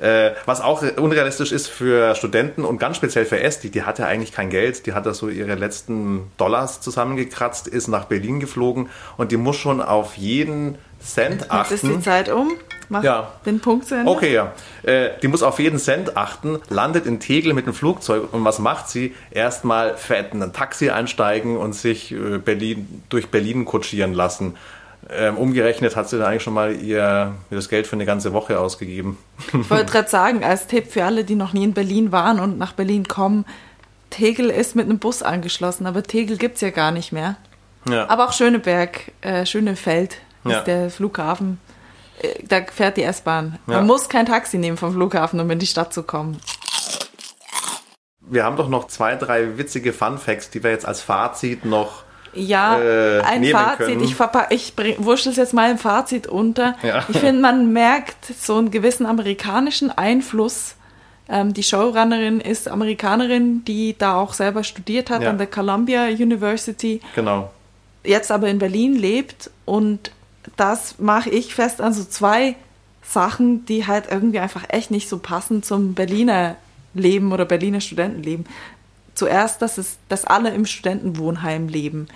Äh, 0.00 0.32
was 0.44 0.60
auch 0.60 0.82
unrealistisch 0.96 1.52
ist 1.52 1.68
für 1.68 2.16
Studenten 2.16 2.64
und 2.64 2.78
ganz 2.78 2.96
speziell 2.96 3.24
für 3.24 3.40
Esti, 3.40 3.70
die 3.70 3.84
hat 3.84 4.00
ja 4.00 4.06
eigentlich 4.06 4.32
kein 4.32 4.50
Geld, 4.50 4.86
die 4.86 4.92
hat 4.92 5.06
da 5.06 5.14
so 5.14 5.28
ihre 5.28 5.54
letzten 5.54 6.32
Dollars 6.36 6.80
zusammengekratzt, 6.80 7.68
ist 7.68 7.86
nach 7.86 8.06
Berlin 8.06 8.40
geflogen 8.40 8.90
und 9.16 9.30
die 9.30 9.36
muss 9.36 9.54
schon 9.54 9.80
auf 9.80 10.16
jeden 10.16 10.78
Cent 11.00 11.46
Jetzt 11.52 11.70
ist 11.70 11.82
die 11.84 11.88
achten. 11.88 12.02
Zeit 12.02 12.28
um. 12.28 12.54
Mach 12.88 13.02
Ja. 13.02 13.32
den 13.46 13.60
Punkt 13.60 13.86
zu 13.88 13.94
Ende. 13.96 14.10
Okay, 14.10 14.32
ja. 14.34 14.52
Äh, 14.82 15.10
die 15.22 15.28
muss 15.28 15.42
auf 15.42 15.58
jeden 15.58 15.78
Cent 15.78 16.16
achten, 16.16 16.58
landet 16.68 17.06
in 17.06 17.20
Tegel 17.20 17.54
mit 17.54 17.66
dem 17.66 17.74
Flugzeug 17.74 18.32
und 18.32 18.44
was 18.44 18.58
macht 18.58 18.88
sie? 18.88 19.14
Erstmal 19.30 19.96
fett 19.96 20.32
in 20.34 20.42
ein 20.42 20.52
Taxi 20.52 20.90
einsteigen 20.90 21.56
und 21.56 21.74
sich 21.74 22.12
äh, 22.12 22.38
Berlin, 22.38 23.02
durch 23.08 23.28
Berlin 23.28 23.64
kutschieren 23.64 24.12
lassen. 24.14 24.56
Ähm, 25.10 25.36
umgerechnet 25.36 25.96
hat 25.96 26.08
sie 26.08 26.16
dann 26.18 26.28
eigentlich 26.28 26.42
schon 26.42 26.54
mal 26.54 26.74
ihr 26.76 27.32
das 27.50 27.68
Geld 27.68 27.86
für 27.86 27.92
eine 27.94 28.06
ganze 28.06 28.32
Woche 28.32 28.58
ausgegeben. 28.58 29.18
Ich 29.52 29.68
wollte 29.70 29.92
gerade 29.92 30.08
sagen, 30.08 30.42
als 30.42 30.66
Tipp 30.66 30.90
für 30.90 31.04
alle, 31.04 31.24
die 31.24 31.34
noch 31.34 31.52
nie 31.52 31.64
in 31.64 31.74
Berlin 31.74 32.10
waren 32.10 32.40
und 32.40 32.56
nach 32.58 32.72
Berlin 32.72 33.06
kommen, 33.06 33.44
Tegel 34.08 34.48
ist 34.48 34.76
mit 34.76 34.86
einem 34.86 34.98
Bus 34.98 35.22
angeschlossen, 35.22 35.86
aber 35.86 36.02
Tegel 36.04 36.38
gibt 36.38 36.54
es 36.54 36.60
ja 36.62 36.70
gar 36.70 36.90
nicht 36.90 37.12
mehr. 37.12 37.36
Ja. 37.88 38.08
Aber 38.08 38.26
auch 38.28 38.32
Schöneberg, 38.32 39.12
äh, 39.20 39.44
Schönefeld 39.44 40.18
ist 40.44 40.52
Ja. 40.52 40.60
der 40.62 40.88
Flughafen. 40.90 41.58
Äh, 42.20 42.34
Da 42.46 42.62
fährt 42.64 42.96
die 42.96 43.02
S-Bahn. 43.02 43.58
Ja. 43.66 43.74
Man 43.78 43.86
muss 43.86 44.08
kein 44.08 44.26
Taxi 44.26 44.58
nehmen 44.58 44.76
vom 44.76 44.92
Flughafen, 44.92 45.40
um 45.40 45.50
in 45.50 45.58
die 45.58 45.66
Stadt 45.66 45.92
zu 45.92 46.02
kommen. 46.02 46.38
Wir 48.20 48.44
haben 48.44 48.56
doch 48.56 48.68
noch 48.68 48.86
zwei, 48.88 49.16
drei 49.16 49.58
witzige 49.58 49.92
Fun 49.92 50.18
Facts, 50.18 50.50
die 50.50 50.62
wir 50.62 50.70
jetzt 50.70 50.86
als 50.86 51.02
Fazit 51.02 51.64
noch. 51.64 52.04
Ja, 52.32 52.78
äh, 52.80 53.20
ein 53.20 53.44
Fazit. 53.44 53.86
können. 53.86 54.00
Ich, 54.02 54.16
ich 54.50 55.04
wurschtel 55.04 55.30
es 55.30 55.36
jetzt 55.36 55.54
mal 55.54 55.70
im 55.70 55.78
Fazit 55.78 56.26
unter. 56.26 56.74
Ja. 56.82 57.04
Ich 57.08 57.18
finde, 57.18 57.40
man 57.40 57.72
merkt 57.72 58.24
so 58.24 58.56
einen 58.56 58.70
gewissen 58.70 59.06
amerikanischen 59.06 59.90
Einfluss. 59.90 60.74
Ähm, 61.28 61.54
die 61.54 61.62
Showrunnerin 61.62 62.40
ist 62.40 62.66
Amerikanerin, 62.68 63.64
die 63.64 63.94
da 63.96 64.16
auch 64.16 64.32
selber 64.34 64.64
studiert 64.64 65.10
hat 65.10 65.22
Ja. 65.22 65.30
an 65.30 65.38
der 65.38 65.46
Columbia 65.46 66.06
University, 66.06 67.00
Genau. 67.14 67.50
jetzt 68.04 68.32
aber 68.32 68.48
in 68.48 68.58
Berlin 68.58 68.94
lebt. 68.96 69.50
Und 69.64 70.10
das 70.56 70.98
mache 70.98 71.30
ich 71.30 71.54
fest 71.54 71.80
an 71.80 71.92
so 71.92 72.04
zwei 72.04 72.56
Sachen, 73.02 73.66
die 73.66 73.86
halt 73.86 74.06
irgendwie 74.10 74.38
einfach 74.38 74.64
echt 74.68 74.90
nicht 74.90 75.08
so 75.08 75.18
passen 75.18 75.62
zum 75.62 75.94
Berliner 75.94 76.56
Leben 76.94 77.32
oder 77.32 77.44
Berliner 77.44 77.80
Studentenleben. 77.80 78.46
Zuerst, 79.14 79.62
dass, 79.62 79.78
es, 79.78 79.98
dass 80.08 80.24
alle 80.24 80.50
im 80.50 80.66
Studentenwohnheim 80.66 81.68
leben. 81.68 82.08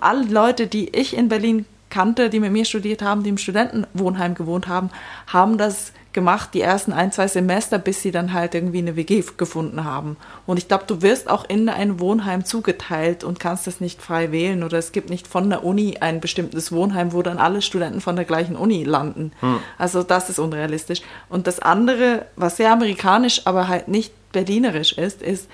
Alle 0.00 0.24
Leute, 0.24 0.66
die 0.66 0.88
ich 0.96 1.16
in 1.16 1.28
Berlin 1.28 1.64
kannte, 1.90 2.30
die 2.30 2.40
mit 2.40 2.52
mir 2.52 2.64
studiert 2.64 3.02
haben, 3.02 3.22
die 3.22 3.30
im 3.30 3.38
Studentenwohnheim 3.38 4.34
gewohnt 4.34 4.68
haben, 4.68 4.90
haben 5.26 5.58
das 5.58 5.92
gemacht 6.12 6.50
die 6.54 6.60
ersten 6.60 6.92
ein, 6.92 7.12
zwei 7.12 7.28
Semester, 7.28 7.78
bis 7.78 8.02
sie 8.02 8.10
dann 8.10 8.32
halt 8.32 8.54
irgendwie 8.54 8.78
eine 8.78 8.96
WG 8.96 9.22
gefunden 9.36 9.84
haben. 9.84 10.16
Und 10.46 10.56
ich 10.56 10.66
glaube, 10.66 10.84
du 10.86 11.02
wirst 11.02 11.30
auch 11.30 11.44
in 11.48 11.68
ein 11.68 12.00
Wohnheim 12.00 12.44
zugeteilt 12.44 13.22
und 13.22 13.38
kannst 13.38 13.66
das 13.66 13.80
nicht 13.80 14.02
frei 14.02 14.32
wählen. 14.32 14.64
Oder 14.64 14.78
es 14.78 14.92
gibt 14.92 15.10
nicht 15.10 15.28
von 15.28 15.48
der 15.48 15.64
Uni 15.64 15.98
ein 16.00 16.20
bestimmtes 16.20 16.72
Wohnheim, 16.72 17.12
wo 17.12 17.22
dann 17.22 17.38
alle 17.38 17.62
Studenten 17.62 18.00
von 18.00 18.16
der 18.16 18.24
gleichen 18.24 18.56
Uni 18.56 18.82
landen. 18.84 19.32
Also 19.78 20.02
das 20.02 20.28
ist 20.28 20.38
unrealistisch. 20.38 21.02
Und 21.28 21.46
das 21.46 21.60
andere, 21.60 22.26
was 22.36 22.56
sehr 22.56 22.72
amerikanisch, 22.72 23.42
aber 23.44 23.68
halt 23.68 23.88
nicht 23.88 24.12
berlinerisch 24.32 24.92
ist, 24.92 25.22
ist, 25.22 25.48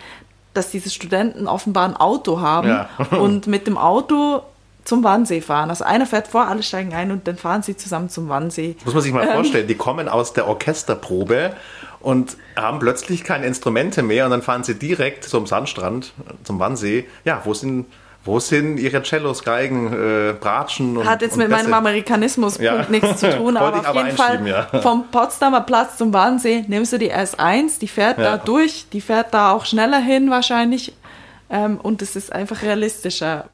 dass 0.55 0.71
diese 0.71 0.91
Studenten 0.91 1.47
offenbar 1.49 1.87
ein 1.87 1.97
Auto 1.97 2.41
haben 2.41 2.69
Ja. 2.69 2.89
und 3.19 3.47
mit 3.47 3.67
dem 3.67 3.77
Auto 3.77 4.43
zum 4.87 5.05
Wannsee 5.05 5.41
fahren. 5.41 5.69
Also 5.71 5.85
einer 5.85 6.07
fährt 6.07 6.29
vor, 6.29 6.47
alle 6.47 6.63
steigen 6.63 6.95
ein 6.95 7.11
und 7.11 7.27
dann 7.29 7.37
fahren 7.37 7.63
sie 7.63 7.77
zusammen 7.77 8.09
zum 8.09 8.29
Wannsee. 8.29 8.77
Muss 8.85 8.95
man 8.95 9.03
sich 9.03 9.13
mal 9.13 9.27
Ähm. 9.27 9.33
vorstellen, 9.35 9.67
die 9.67 9.75
kommen 9.75 10.09
aus 10.09 10.33
der 10.33 10.47
Orchesterprobe 10.49 11.55
und 12.01 12.37
haben 12.57 12.79
plötzlich 12.79 13.25
keine 13.25 13.47
Instrumente 13.47 14.03
mehr 14.03 14.25
und 14.27 14.31
dann 14.31 14.43
fahren 14.43 14.63
sie 14.65 14.77
direkt 14.79 15.25
zum 15.25 15.47
Sandstrand, 15.47 16.13
zum 16.45 16.59
Wannsee, 16.61 17.07
ja, 17.25 17.43
wo 17.45 17.53
sind 17.55 17.87
Wo 18.25 18.41
sind 18.41 18.79
ihre 18.79 19.05
Cellos, 19.05 19.45
Geigen, 19.45 19.93
äh, 19.93 20.33
Bratschen 20.33 20.97
und 20.97 21.07
Hat 21.09 21.23
jetzt 21.23 21.35
und 21.35 21.39
mit 21.39 21.49
meinem 21.49 21.67
Bässe? 21.67 21.77
Amerikanismus 21.77 22.59
Ja. 22.59 22.85
nichts 22.89 23.21
zu 23.21 23.31
tun, 23.31 23.57
aber 23.57 23.77
ich 23.77 23.83
auf 23.83 23.87
aber 23.87 24.05
jeden 24.05 24.17
Fall 24.17 24.45
ja. 24.49 24.81
vom 24.81 25.05
Potsdamer 25.13 25.61
Platz 25.61 25.97
zum 25.97 26.13
Wannsee 26.13 26.65
nimmst 26.67 26.93
du 26.93 26.99
die 26.99 27.13
S1, 27.13 27.79
die 27.81 27.87
fährt 27.87 28.19
Ja. 28.19 28.37
da 28.37 28.37
durch, 28.39 28.87
die 28.93 29.01
fährt 29.01 29.33
da 29.33 29.53
auch 29.53 29.65
schneller 29.65 30.01
hin 30.01 30.29
wahrscheinlich 30.29 30.93
ähm, 31.51 31.79
und 31.81 32.03
es 32.03 32.17
ist 32.17 32.33
einfach 32.33 32.63
realistischer. 32.63 33.45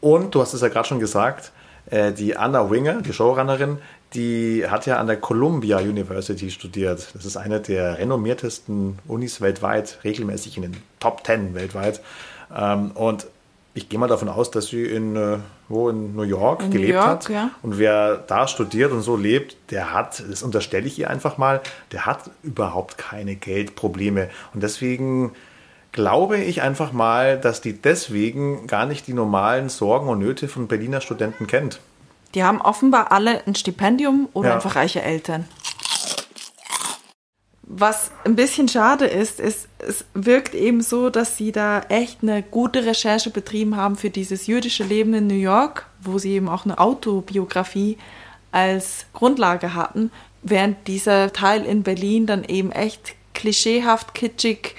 Und 0.00 0.34
du 0.34 0.40
hast 0.40 0.54
es 0.54 0.60
ja 0.60 0.68
gerade 0.68 0.88
schon 0.88 1.00
gesagt, 1.00 1.52
äh, 1.90 2.12
die 2.12 2.36
Anna 2.36 2.70
Winger, 2.70 3.02
die 3.02 3.12
Showrunnerin, 3.12 3.78
die 4.14 4.66
hat 4.68 4.86
ja 4.86 4.96
an 4.96 5.06
der 5.06 5.18
Columbia 5.18 5.78
University 5.78 6.50
studiert. 6.50 7.10
Das 7.14 7.24
ist 7.24 7.36
eine 7.36 7.60
der 7.60 7.98
renommiertesten 7.98 8.98
Unis 9.06 9.40
weltweit, 9.40 9.98
regelmäßig 10.02 10.56
in 10.56 10.62
den 10.62 10.76
Top 10.98 11.22
Ten 11.22 11.54
weltweit. 11.54 12.00
Ähm, 12.54 12.90
und 12.92 13.26
ich 13.72 13.88
gehe 13.88 14.00
mal 14.00 14.08
davon 14.08 14.28
aus, 14.28 14.50
dass 14.50 14.66
sie 14.66 14.84
in, 14.84 15.14
äh, 15.14 15.38
wo 15.68 15.88
in 15.90 16.16
New 16.16 16.22
York 16.22 16.60
In 16.60 16.66
New 16.66 16.72
gelebt 16.72 16.94
York, 16.94 17.06
hat. 17.06 17.28
ja. 17.28 17.50
Und 17.62 17.78
wer 17.78 18.16
da 18.16 18.48
studiert 18.48 18.90
und 18.90 19.02
so 19.02 19.16
lebt, 19.16 19.56
der 19.70 19.94
hat, 19.94 20.22
das 20.28 20.42
unterstelle 20.42 20.86
ich 20.86 20.98
ihr 20.98 21.08
einfach 21.08 21.38
mal, 21.38 21.60
der 21.92 22.04
hat 22.04 22.30
überhaupt 22.42 22.98
keine 22.98 23.36
Geldprobleme. 23.36 24.28
Und 24.54 24.62
deswegen 24.64 25.32
glaube 25.92 26.38
ich 26.38 26.62
einfach 26.62 26.92
mal, 26.92 27.38
dass 27.38 27.60
die 27.60 27.72
deswegen 27.72 28.66
gar 28.66 28.86
nicht 28.86 29.06
die 29.06 29.14
normalen 29.14 29.68
Sorgen 29.68 30.08
und 30.08 30.18
Nöte 30.18 30.48
von 30.48 30.68
Berliner 30.68 31.00
Studenten 31.00 31.46
kennt. 31.46 31.80
Die 32.34 32.44
haben 32.44 32.60
offenbar 32.60 33.10
alle 33.10 33.44
ein 33.46 33.54
Stipendium 33.54 34.28
oder 34.32 34.50
Ja. 34.50 34.54
einfach 34.54 34.76
reiche 34.76 35.02
Eltern. 35.02 35.46
Was 37.62 38.10
ein 38.24 38.34
bisschen 38.34 38.66
schade 38.66 39.06
ist, 39.06 39.38
ist, 39.38 39.68
es 39.78 40.04
wirkt 40.12 40.54
eben 40.54 40.80
so, 40.80 41.08
dass 41.08 41.36
sie 41.36 41.52
da 41.52 41.80
echt 41.88 42.18
eine 42.22 42.42
gute 42.42 42.84
Recherche 42.84 43.30
betrieben 43.30 43.76
haben 43.76 43.96
für 43.96 44.10
dieses 44.10 44.48
jüdische 44.48 44.82
Leben 44.82 45.14
in 45.14 45.28
New 45.28 45.34
York, 45.34 45.86
wo 46.02 46.18
sie 46.18 46.32
eben 46.32 46.48
auch 46.48 46.64
eine 46.64 46.78
Autobiografie 46.78 47.96
als 48.50 49.06
Grundlage 49.12 49.74
hatten, 49.74 50.10
während 50.42 50.88
dieser 50.88 51.32
Teil 51.32 51.64
in 51.64 51.84
Berlin 51.84 52.26
dann 52.26 52.42
eben 52.42 52.72
echt 52.72 53.14
klischeehaft, 53.34 54.14
kitschig 54.14 54.74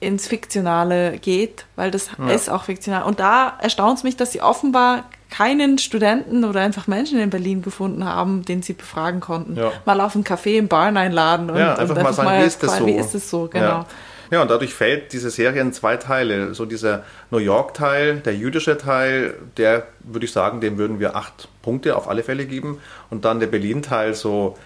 ins 0.00 0.26
Fiktionale 0.28 1.18
geht, 1.18 1.66
weil 1.76 1.90
das 1.90 2.10
ist 2.32 2.50
auch 2.50 2.64
fiktional. 2.64 3.04
Und 3.04 3.20
da 3.20 3.58
erstaunt 3.60 3.98
es 3.98 4.04
mich, 4.04 4.16
dass 4.16 4.32
sie 4.32 4.42
offenbar 4.42 5.04
keinen 5.30 5.78
Studenten 5.78 6.44
oder 6.44 6.60
einfach 6.60 6.86
Menschen 6.86 7.18
in 7.18 7.30
Berlin 7.30 7.62
gefunden 7.62 8.04
haben, 8.04 8.44
den 8.44 8.62
sie 8.62 8.72
befragen 8.72 9.20
konnten. 9.20 9.56
Ja. 9.56 9.72
Mal 9.84 10.00
auf 10.00 10.14
einen 10.14 10.24
Café 10.24 10.58
im 10.58 10.68
Barn 10.68 10.96
einladen 10.96 11.50
und, 11.50 11.58
Ja, 11.58 11.72
und 11.74 11.80
einfach 11.80 12.02
mal 12.02 12.12
sagen, 12.12 12.40
wie 12.40 12.46
ist 12.46 12.62
das 12.62 12.78
so? 12.78 12.86
Wie 12.86 12.92
ist 12.92 13.14
es 13.14 13.30
so, 13.30 13.48
genau. 13.48 13.66
Ja. 13.66 13.86
ja, 14.30 14.42
und 14.42 14.50
dadurch 14.50 14.72
fällt 14.74 15.12
diese 15.12 15.30
Serie 15.30 15.60
in 15.60 15.72
zwei 15.72 15.96
Teile. 15.96 16.54
So 16.54 16.66
dieser 16.66 17.02
New 17.30 17.38
York-Teil, 17.38 18.20
der 18.20 18.36
jüdische 18.36 18.78
Teil, 18.78 19.34
der 19.56 19.88
würde 20.00 20.26
ich 20.26 20.32
sagen, 20.32 20.60
dem 20.60 20.78
würden 20.78 21.00
wir 21.00 21.16
acht 21.16 21.48
Punkte 21.62 21.96
auf 21.96 22.06
alle 22.08 22.22
Fälle 22.22 22.46
geben. 22.46 22.78
Und 23.10 23.24
dann 23.24 23.40
der 23.40 23.48
Berlin-Teil 23.48 24.14
so, 24.14 24.56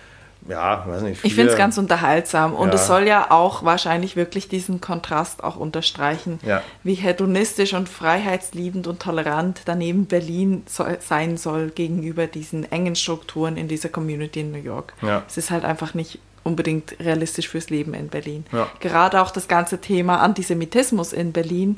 ja, 0.49 0.85
weiß 0.87 1.02
nicht. 1.02 1.12
Ich 1.16 1.21
vier. 1.21 1.30
finde 1.33 1.52
es 1.52 1.59
ganz 1.59 1.78
unterhaltsam 1.78 2.54
und 2.54 2.68
Ja. 2.68 2.75
es 2.75 2.87
soll 2.87 3.07
ja 3.07 3.30
auch 3.30 3.64
wahrscheinlich 3.64 4.16
wirklich 4.16 4.49
diesen 4.49 4.80
Kontrast 4.80 5.42
auch 5.42 5.57
unterstreichen, 5.57 6.38
Ja. 6.45 6.62
wie 6.83 6.95
hedonistisch 6.95 7.75
und 7.75 7.88
freiheitsliebend 7.88 8.87
und 8.87 9.00
tolerant 9.00 9.62
daneben 9.64 10.07
Berlin 10.07 10.62
so, 10.66 10.85
sein 11.00 11.37
soll 11.37 11.71
gegenüber 11.71 12.26
diesen 12.26 12.71
engen 12.71 12.97
Strukturen 12.97 13.57
in 13.57 13.68
dieser 13.68 13.88
Community 13.88 14.40
in 14.40 14.52
New 14.52 14.59
York. 14.62 14.95
Ja. 15.02 15.23
Es 15.26 15.37
ist 15.37 15.50
halt 15.50 15.64
einfach 15.64 15.95
nicht 15.95 16.18
unbedingt 16.45 16.99
realistisch 17.00 17.49
fürs 17.49 17.68
Leben 17.68 17.92
in 17.92 18.09
Berlin. 18.09 18.45
Gerade 18.80 19.21
auch 19.21 19.30
das 19.30 19.49
ganze 19.49 19.80
Thema 19.80 20.21
Antisemitismus 20.21 21.12
in 21.12 21.33
Berlin 21.33 21.76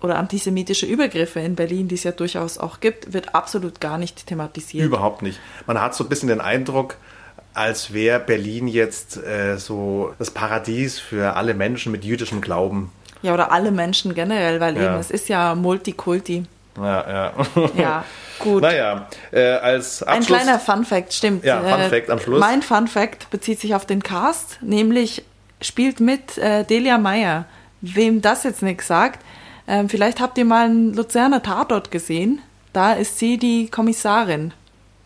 oder 0.00 0.16
antisemitische 0.18 0.86
Übergriffe 0.86 1.40
in 1.40 1.54
Berlin, 1.54 1.88
die 1.88 1.96
es 1.96 2.04
ja 2.04 2.12
durchaus 2.12 2.56
auch 2.56 2.80
gibt, 2.80 3.12
wird 3.12 3.34
absolut 3.34 3.80
gar 3.80 3.98
nicht 3.98 4.26
thematisiert. 4.26 4.84
Überhaupt 4.86 5.20
nicht. 5.22 5.38
Man 5.66 5.80
hat 5.80 5.94
so 5.94 6.04
ein 6.04 6.08
bisschen 6.08 6.28
den 6.28 6.40
Eindruck, 6.40 6.96
als 7.56 7.92
wäre 7.92 8.20
Berlin 8.20 8.68
jetzt 8.68 9.16
äh, 9.16 9.56
so 9.56 10.14
das 10.18 10.30
Paradies 10.30 10.98
für 11.00 11.34
alle 11.36 11.54
Menschen 11.54 11.92
mit 11.92 12.04
jüdischem 12.04 12.40
Glauben. 12.40 12.92
Ja, 13.22 13.32
oder 13.34 13.50
alle 13.50 13.70
Menschen 13.70 14.14
generell, 14.14 14.60
weil 14.60 14.76
Ja. 14.76 14.84
eben 14.92 14.94
es 15.00 15.10
ist 15.10 15.28
ja 15.28 15.54
Multikulti. 15.54 16.44
Ja, 16.76 17.10
ja. 17.10 17.32
Ja, 17.76 18.04
gut. 18.38 18.60
naja, 18.62 19.08
äh, 19.32 19.40
als 19.52 20.02
Ein 20.02 20.18
Abschluss. 20.18 20.38
kleiner 20.38 20.58
Fun 20.58 20.84
Fact, 20.84 21.12
stimmt. 21.14 21.44
Ja, 21.44 21.60
Fun 21.62 21.80
Äh, 21.80 21.88
Fact 21.88 22.10
am 22.10 22.18
Schluss. 22.20 22.40
Mein 22.40 22.60
Fun 22.62 22.86
Fact 22.88 23.30
bezieht 23.30 23.60
sich 23.60 23.74
auf 23.74 23.86
den 23.86 24.02
Cast, 24.02 24.58
nämlich 24.62 25.24
spielt 25.62 26.00
mit 26.00 26.36
äh, 26.36 26.64
Delia 26.64 26.98
Meyer. 26.98 27.46
Wem 27.80 28.20
das 28.20 28.44
jetzt 28.44 28.62
nichts 28.62 28.86
sagt, 28.86 29.20
ähm, 29.68 29.88
vielleicht 29.88 30.20
habt 30.20 30.36
ihr 30.38 30.44
mal 30.44 30.66
einen 30.66 30.92
Luzerner 30.92 31.42
Tatort 31.42 31.90
gesehen. 31.90 32.40
Da 32.74 32.92
ist 32.92 33.18
sie 33.18 33.38
die 33.38 33.68
Kommissarin. 33.70 34.52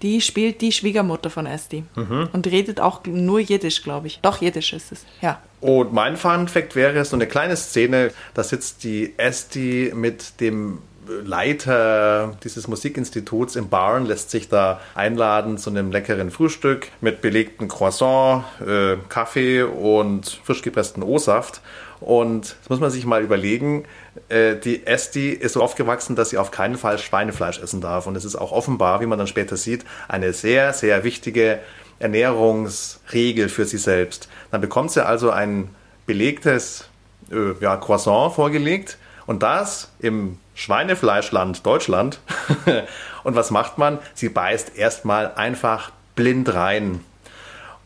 Die 0.03 0.21
spielt 0.21 0.61
die 0.61 0.73
Schwiegermutter 0.73 1.31
von 1.31 1.47
Esti. 1.47 1.85
Mhm. 1.95 2.29
Und 2.33 2.47
redet 2.47 2.81
auch 2.81 3.05
nur 3.05 3.41
Jiddisch, 3.41 3.83
glaube 3.83 4.07
ich. 4.07 4.21
Doch, 4.23 4.41
Jiddisch 4.41 4.73
ist 4.73 4.93
es. 4.93 5.05
Ja. 5.21 5.41
Und 5.61 5.93
mein 5.93 6.17
Fun 6.17 6.49
Fact 6.49 6.75
wäre 6.75 7.05
so 7.05 7.17
eine 7.17 7.27
kleine 7.27 7.57
Szene, 7.57 8.13
da 8.33 8.43
sitzt 8.43 8.83
die 8.83 9.13
Esti 9.19 9.93
mit 9.95 10.41
dem 10.41 10.79
Leiter 11.25 12.37
dieses 12.45 12.69
Musikinstituts 12.69 13.57
im 13.57 13.69
Barn, 13.69 14.07
lässt 14.07 14.31
sich 14.31 14.49
da 14.49 14.81
einladen 14.95 15.59
zu 15.59 15.71
einem 15.71 15.91
leckeren 15.91 16.31
Frühstück 16.31 16.89
mit 17.01 17.21
belegten 17.21 17.69
Croissant, 17.69 18.45
äh, 18.67 18.97
Kaffee 19.09 19.63
und 19.63 20.41
frisch 20.45 20.63
gepressten 20.63 21.03
O-Saft. 21.03 21.61
Und 22.01 22.57
das 22.61 22.71
muss 22.71 22.81
man 22.81 22.91
sich 22.91 23.05
mal 23.05 23.23
überlegen, 23.23 23.85
äh, 24.29 24.57
die 24.57 24.87
Esti 24.87 25.31
ist 25.31 25.53
so 25.55 25.63
aufgewachsen, 25.63 26.17
dass 26.17 26.31
sie 26.31 26.39
auf 26.39 26.51
keinen 26.51 26.79
Fall 26.79 26.99
Schweinefleisch 26.99 27.61
essen 27.61 27.81
darf. 27.81 28.07
Und 28.07 28.17
es 28.17 28.25
ist 28.25 28.37
auch 28.37 28.53
offenbar, 28.53 29.01
wie 29.01 29.07
man 29.07 29.19
dann 29.19 29.27
später 29.27 29.57
sieht, 29.57 29.85
eine 30.09 30.33
sehr, 30.33 30.73
sehr 30.73 31.05
wichtige 31.05 31.59
Ernährungsregel 31.99 33.51
für 33.51 33.67
sie 33.67 33.79
selbst. 33.79 34.29
Dann 34.51 34.63
bekommt 34.63 34.93
sie 34.93 35.05
also 35.05 35.31
ein 35.31 35.69
belegtes 36.07 36.89
äh, 37.31 37.53
ja, 37.61 37.77
Croissant 37.77 38.35
vorgelegt 38.35 38.97
und 39.31 39.45
das 39.45 39.93
im 40.01 40.39
Schweinefleischland 40.57 41.65
Deutschland. 41.65 42.19
und 43.23 43.37
was 43.37 43.53
macht 43.53 43.79
man? 43.79 44.01
Sie 44.13 44.29
beißt 44.29 44.77
erstmal 44.77 45.33
einfach 45.37 45.93
blind 46.17 46.53
rein. 46.53 47.05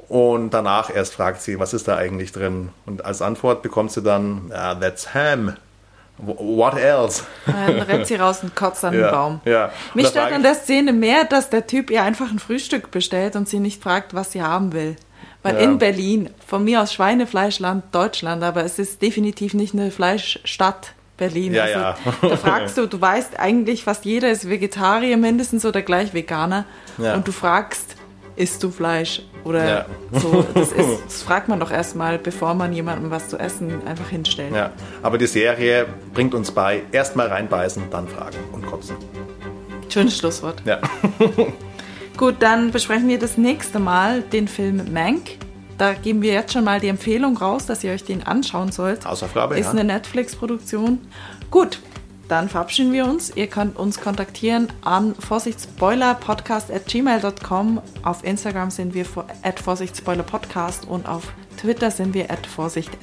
Und 0.09 0.51
danach 0.55 0.89
erst 0.89 1.13
fragt 1.15 1.43
sie, 1.43 1.59
was 1.59 1.75
ist 1.75 1.87
da 1.87 1.97
eigentlich 1.99 2.33
drin? 2.33 2.71
Und 2.87 3.05
als 3.05 3.21
Antwort 3.21 3.63
bekommt 3.63 3.93
sie 3.93 4.01
dann, 4.01 4.51
"Ah, 4.55 4.75
that's 4.75 5.13
ham. 5.13 5.55
What 6.17 6.79
else? 6.79 7.25
Dann 7.45 7.79
rennt 7.81 8.07
sie 8.07 8.15
raus 8.25 8.43
und 8.43 8.57
kotzt 8.57 8.83
an 8.83 8.93
den 8.95 9.03
Ja, 9.03 9.11
Baum. 9.11 9.41
ja. 9.45 9.71
Mich 9.93 10.09
stört 10.09 10.33
an 10.33 10.43
der 10.43 10.55
Szene 10.55 10.95
mehr, 10.95 11.25
dass 11.25 11.51
der 11.51 11.67
Typ 11.67 11.91
ihr 11.91 12.03
einfach 12.05 12.31
ein 12.31 12.39
Frühstück 12.39 12.91
bestellt 12.91 13.37
und 13.37 13.51
sie 13.51 13.61
nicht 13.61 13.83
fragt, 13.83 14.15
was 14.15 14.33
sie 14.33 14.41
haben 14.43 14.73
will. 14.73 14.97
Weil 15.43 15.57
Ja. 15.57 15.61
in 15.61 15.77
Berlin, 15.79 16.31
von 16.47 16.65
mir 16.65 16.81
aus 16.81 16.95
Schweinefleischland 16.95 17.95
Deutschland, 17.95 18.43
aber 18.43 18.65
es 18.65 18.79
ist 18.79 19.03
definitiv 19.03 19.53
nicht 19.53 19.75
eine 19.75 19.91
Fleischstadt 19.91 20.93
Berlin. 21.17 21.55
Ja, 21.55 21.63
also, 21.65 21.79
ja. 21.79 21.97
Da 22.23 22.37
fragst 22.37 22.77
du, 22.77 22.87
du 22.87 23.01
weißt 23.01 23.39
eigentlich, 23.39 23.85
fast 23.85 24.05
jeder 24.05 24.31
ist 24.31 24.49
Vegetarier 24.49 25.17
mindestens 25.17 25.65
oder 25.65 25.83
gleich 25.83 26.13
Veganer. 26.15 26.65
Ja. 26.99 27.15
Und 27.15 27.27
du 27.29 27.33
fragst, 27.33 27.97
isst 28.37 28.63
du 28.63 28.71
Fleisch? 28.71 29.23
Oder 29.45 29.69
Ja. 29.69 29.87
so. 30.13 30.45
Das, 30.55 30.73
ist, 30.73 31.05
das 31.07 31.23
fragt 31.23 31.49
man 31.49 31.61
doch 31.61 31.71
erstmal, 31.71 32.19
bevor 32.19 32.55
man 32.55 32.73
jemandem 32.73 33.11
was 33.11 33.29
zu 33.29 33.39
essen 33.39 33.87
einfach 33.87 34.09
hinstellt. 34.09 34.55
Ja, 34.55 34.71
aber 35.03 35.19
die 35.19 35.27
Serie 35.27 35.87
bringt 36.13 36.35
uns 36.35 36.51
bei, 36.51 36.83
erstmal 36.91 37.29
reinbeißen, 37.29 37.85
dann 37.91 38.09
fragen 38.09 38.39
und 38.53 38.67
kotzen. 38.67 38.97
Schönes 39.89 40.19
Schlusswort. 40.19 40.63
Ja. 40.65 40.79
Gut, 42.17 42.37
dann 42.41 42.71
besprechen 42.71 43.09
wir 43.09 43.19
das 43.19 43.37
nächste 43.37 43.79
Mal 43.79 44.23
den 44.23 44.49
Film 44.49 44.93
Mank. 44.93 45.31
Da 45.79 45.95
geben 45.95 46.23
wir 46.23 46.33
jetzt 46.33 46.53
schon 46.53 46.65
mal 46.65 46.81
die 46.81 46.89
Empfehlung 46.89 47.37
raus, 47.37 47.67
dass 47.67 47.83
ihr 47.83 47.93
euch 47.93 48.05
den 48.05 48.23
anschauen 48.23 48.71
sollt. 48.73 49.05
Hausaufgabe, 49.05 49.59
Ist 49.59 49.67
ja. 49.67 49.73
eine 49.73 49.85
Netflix-Produktion. 49.85 51.01
Gut, 51.51 51.81
dann 52.29 52.49
verabschieden 52.49 52.93
wir 52.93 53.07
uns. 53.07 53.37
Ihr 53.37 53.49
könnt 53.49 53.77
uns 53.77 54.01
kontaktieren 54.01 54.69
an 54.83 55.15
vorsichtsspoilerpodcast.gmail.com. 55.15 57.81
Auf 58.03 58.25
Instagram 58.25 58.71
sind 58.71 58.95
wir 58.95 59.05
at 59.43 59.61
vorsichtsspoilerpodcast 59.61 60.87
und 60.87 61.07
auf 61.07 61.35
Twitter 61.61 61.91
sind 61.91 62.15
wir 62.15 62.31
at 62.31 62.47
vorsichts. 62.47 62.97